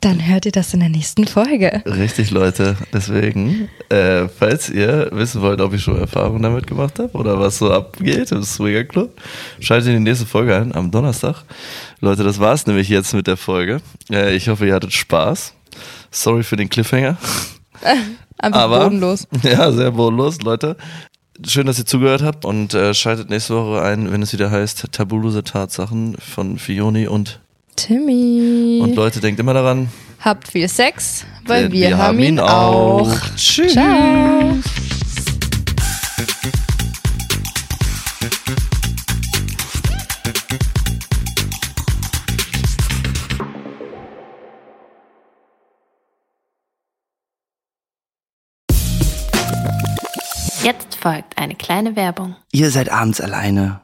Dann 0.00 0.24
hört 0.28 0.46
ihr 0.46 0.52
das 0.52 0.72
in 0.74 0.80
der 0.80 0.88
nächsten 0.90 1.26
Folge. 1.26 1.82
richtig, 1.84 2.30
Leute. 2.30 2.76
Deswegen, 2.92 3.68
äh, 3.88 4.28
falls 4.28 4.70
ihr 4.70 5.08
wissen 5.12 5.40
wollt, 5.42 5.60
ob 5.60 5.74
ich 5.74 5.82
schon 5.82 5.98
Erfahrungen 5.98 6.42
damit 6.42 6.68
gemacht 6.68 7.00
habe 7.00 7.12
oder 7.18 7.40
was 7.40 7.58
so 7.58 7.72
abgeht 7.72 8.30
im 8.30 8.44
Swinger 8.44 8.84
Club, 8.84 9.20
schaltet 9.58 9.88
in 9.88 10.04
die 10.04 10.10
nächste 10.10 10.24
Folge 10.26 10.54
ein 10.54 10.72
am 10.72 10.92
Donnerstag. 10.92 11.42
Leute, 12.00 12.22
das 12.22 12.38
war's 12.38 12.66
nämlich 12.68 12.88
jetzt 12.88 13.12
mit 13.12 13.26
der 13.26 13.36
Folge. 13.36 13.80
Äh, 14.10 14.36
ich 14.36 14.48
hoffe, 14.48 14.66
ihr 14.68 14.74
hattet 14.74 14.92
Spaß. 14.92 15.52
Sorry 16.12 16.44
für 16.44 16.56
den 16.56 16.68
Cliffhanger. 16.68 17.16
Einfach 18.38 18.60
Aber- 18.60 18.84
bodenlos. 18.84 19.26
Ja, 19.42 19.72
sehr 19.72 19.90
bodenlos, 19.90 20.40
Leute. 20.42 20.76
Schön, 21.44 21.66
dass 21.66 21.78
ihr 21.78 21.86
zugehört 21.86 22.22
habt 22.22 22.44
und 22.44 22.72
äh, 22.74 22.94
schaltet 22.94 23.30
nächste 23.30 23.54
Woche 23.56 23.82
ein, 23.82 24.10
wenn 24.12 24.22
es 24.22 24.32
wieder 24.32 24.50
heißt 24.50 24.86
Tabulose 24.92 25.42
Tatsachen 25.44 26.16
von 26.18 26.58
Fioni 26.58 27.06
und 27.08 27.40
Timmy. 27.78 28.80
und 28.82 28.96
Leute, 28.96 29.20
denkt 29.20 29.38
immer 29.38 29.54
daran, 29.54 29.88
Habt 30.20 30.48
viel 30.48 30.68
Sex, 30.68 31.24
weil 31.46 31.64
denn 31.64 31.72
wir, 31.72 31.96
haben 31.96 32.18
ihn 32.18 32.40
auch. 32.40 33.08
Tschüss. 33.36 33.72
Ciao. 33.72 34.58
Jetzt 50.64 50.96
folgt 50.96 51.38
eine 51.38 51.54
kleine 51.54 51.94
Werbung. 51.94 52.34
Ihr 52.50 52.70
seid 52.72 52.90
abends 52.90 53.20
alleine. 53.20 53.80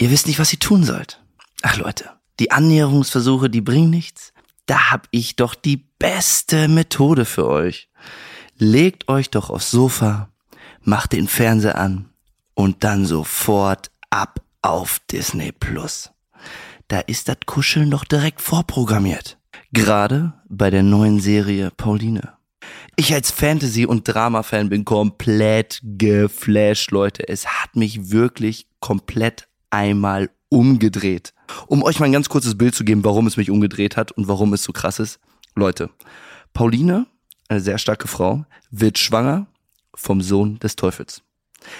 Ihr 0.00 0.10
wisst 0.10 0.26
nicht, 0.26 0.38
was 0.38 0.52
ihr 0.52 0.58
tun 0.58 0.84
sollt. 0.84 1.20
Ach 1.62 1.76
Leute, 1.76 2.15
die 2.40 2.50
Annäherungsversuche, 2.50 3.50
die 3.50 3.60
bringen 3.60 3.90
nichts. 3.90 4.32
Da 4.66 4.90
hab 4.90 5.08
ich 5.10 5.36
doch 5.36 5.54
die 5.54 5.88
beste 5.98 6.68
Methode 6.68 7.24
für 7.24 7.46
euch. 7.46 7.88
Legt 8.58 9.08
euch 9.08 9.30
doch 9.30 9.50
aufs 9.50 9.70
Sofa, 9.70 10.30
macht 10.82 11.12
den 11.12 11.28
Fernseher 11.28 11.78
an 11.78 12.10
und 12.54 12.84
dann 12.84 13.06
sofort 13.06 13.90
ab 14.10 14.40
auf 14.62 15.00
Disney 15.10 15.52
Plus. 15.52 16.10
Da 16.88 17.00
ist 17.00 17.28
das 17.28 17.38
Kuscheln 17.46 17.90
doch 17.90 18.04
direkt 18.04 18.40
vorprogrammiert. 18.40 19.38
Gerade 19.72 20.34
bei 20.48 20.70
der 20.70 20.82
neuen 20.82 21.20
Serie 21.20 21.70
Pauline. 21.76 22.32
Ich 22.96 23.12
als 23.12 23.30
Fantasy- 23.30 23.86
und 23.86 24.08
Drama-Fan 24.08 24.70
bin 24.70 24.84
komplett 24.84 25.80
geflasht, 25.82 26.90
Leute. 26.90 27.28
Es 27.28 27.46
hat 27.46 27.76
mich 27.76 28.10
wirklich 28.10 28.68
komplett 28.80 29.48
einmal 29.70 30.30
umgedreht. 30.48 31.34
Um 31.66 31.82
euch 31.82 31.98
mal 31.98 32.06
ein 32.06 32.12
ganz 32.12 32.28
kurzes 32.28 32.56
Bild 32.56 32.74
zu 32.74 32.84
geben, 32.84 33.04
warum 33.04 33.26
es 33.26 33.36
mich 33.36 33.50
umgedreht 33.50 33.96
hat 33.96 34.12
und 34.12 34.28
warum 34.28 34.52
es 34.52 34.62
so 34.62 34.72
krass 34.72 34.98
ist. 34.98 35.18
Leute, 35.54 35.90
Pauline, 36.52 37.06
eine 37.48 37.60
sehr 37.60 37.78
starke 37.78 38.08
Frau, 38.08 38.44
wird 38.70 38.98
schwanger 38.98 39.46
vom 39.94 40.20
Sohn 40.20 40.58
des 40.58 40.76
Teufels. 40.76 41.22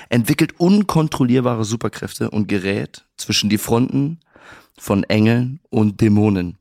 Entwickelt 0.09 0.59
unkontrollierbare 0.59 1.65
Superkräfte 1.65 2.31
und 2.31 2.49
gerät 2.49 3.05
zwischen 3.17 3.51
die 3.51 3.59
Fronten 3.59 4.21
von 4.79 5.05
Engeln 5.05 5.61
und 5.71 6.01
Dämonen. 6.01 6.59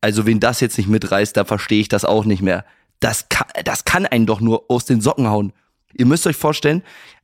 Also 0.00 0.26
wen 0.26 0.40
das 0.40 0.60
jetzt 0.60 0.78
nicht 0.78 0.88
mitreißt, 0.88 1.36
da 1.36 1.44
verstehe 1.44 1.80
ich 1.80 1.88
das 1.88 2.04
auch 2.04 2.24
nicht 2.24 2.42
mehr. 2.42 2.64
Das 3.00 3.28
kann, 3.28 3.48
das 3.64 3.84
kann 3.84 4.06
einen 4.06 4.26
doch 4.26 4.40
nur 4.40 4.64
aus 4.68 4.84
den 4.84 5.00
Socken 5.00 5.28
hauen. 5.28 5.52
Ihr 5.92 6.06
müsst 6.06 6.26
euch 6.26 6.36
vorstellen, 6.36 6.82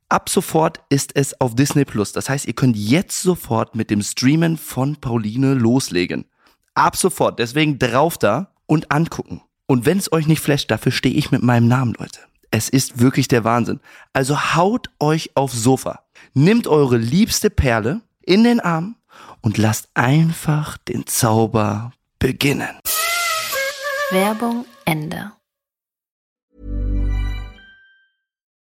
ab 0.09 0.29
sofort 0.29 0.81
ist 0.89 1.15
es 1.15 1.39
auf 1.39 1.55
Disney 1.55 1.85
Plus. 1.85 2.11
Das 2.11 2.29
heißt, 2.29 2.45
ihr 2.45 2.53
könnt 2.53 2.77
jetzt 2.77 3.21
sofort 3.21 3.75
mit 3.75 3.89
dem 3.89 4.01
Streamen 4.01 4.57
von 4.57 4.95
Pauline 4.95 5.53
loslegen. 5.53 6.25
Ab 6.73 6.95
sofort. 6.95 7.39
Deswegen 7.39 7.79
drauf 7.79 8.17
da 8.17 8.53
und 8.65 8.91
angucken. 8.91 9.41
Und 9.65 9.85
wenn 9.85 9.97
es 9.97 10.11
euch 10.11 10.27
nicht 10.27 10.41
flasht, 10.41 10.71
dafür 10.71 10.91
stehe 10.91 11.15
ich 11.15 11.31
mit 11.31 11.43
meinem 11.43 11.67
Namen, 11.67 11.93
Leute. 11.97 12.19
Es 12.51 12.69
ist 12.69 12.99
wirklich 12.99 13.27
der 13.27 13.43
Wahnsinn. 13.43 13.81
Also 14.13 14.55
haut 14.55 14.89
euch 14.99 15.31
aufs 15.35 15.61
Sofa. 15.61 16.03
Nimmt 16.33 16.67
eure 16.67 16.97
liebste 16.97 17.49
Perle 17.49 18.01
in 18.21 18.43
den 18.43 18.59
Arm 18.59 18.95
und 19.41 19.57
lasst 19.57 19.89
einfach 19.93 20.77
den 20.77 21.05
Zauber 21.07 21.91
beginnen. 22.19 22.79
Werbung 24.11 24.65
Ende. 24.85 25.33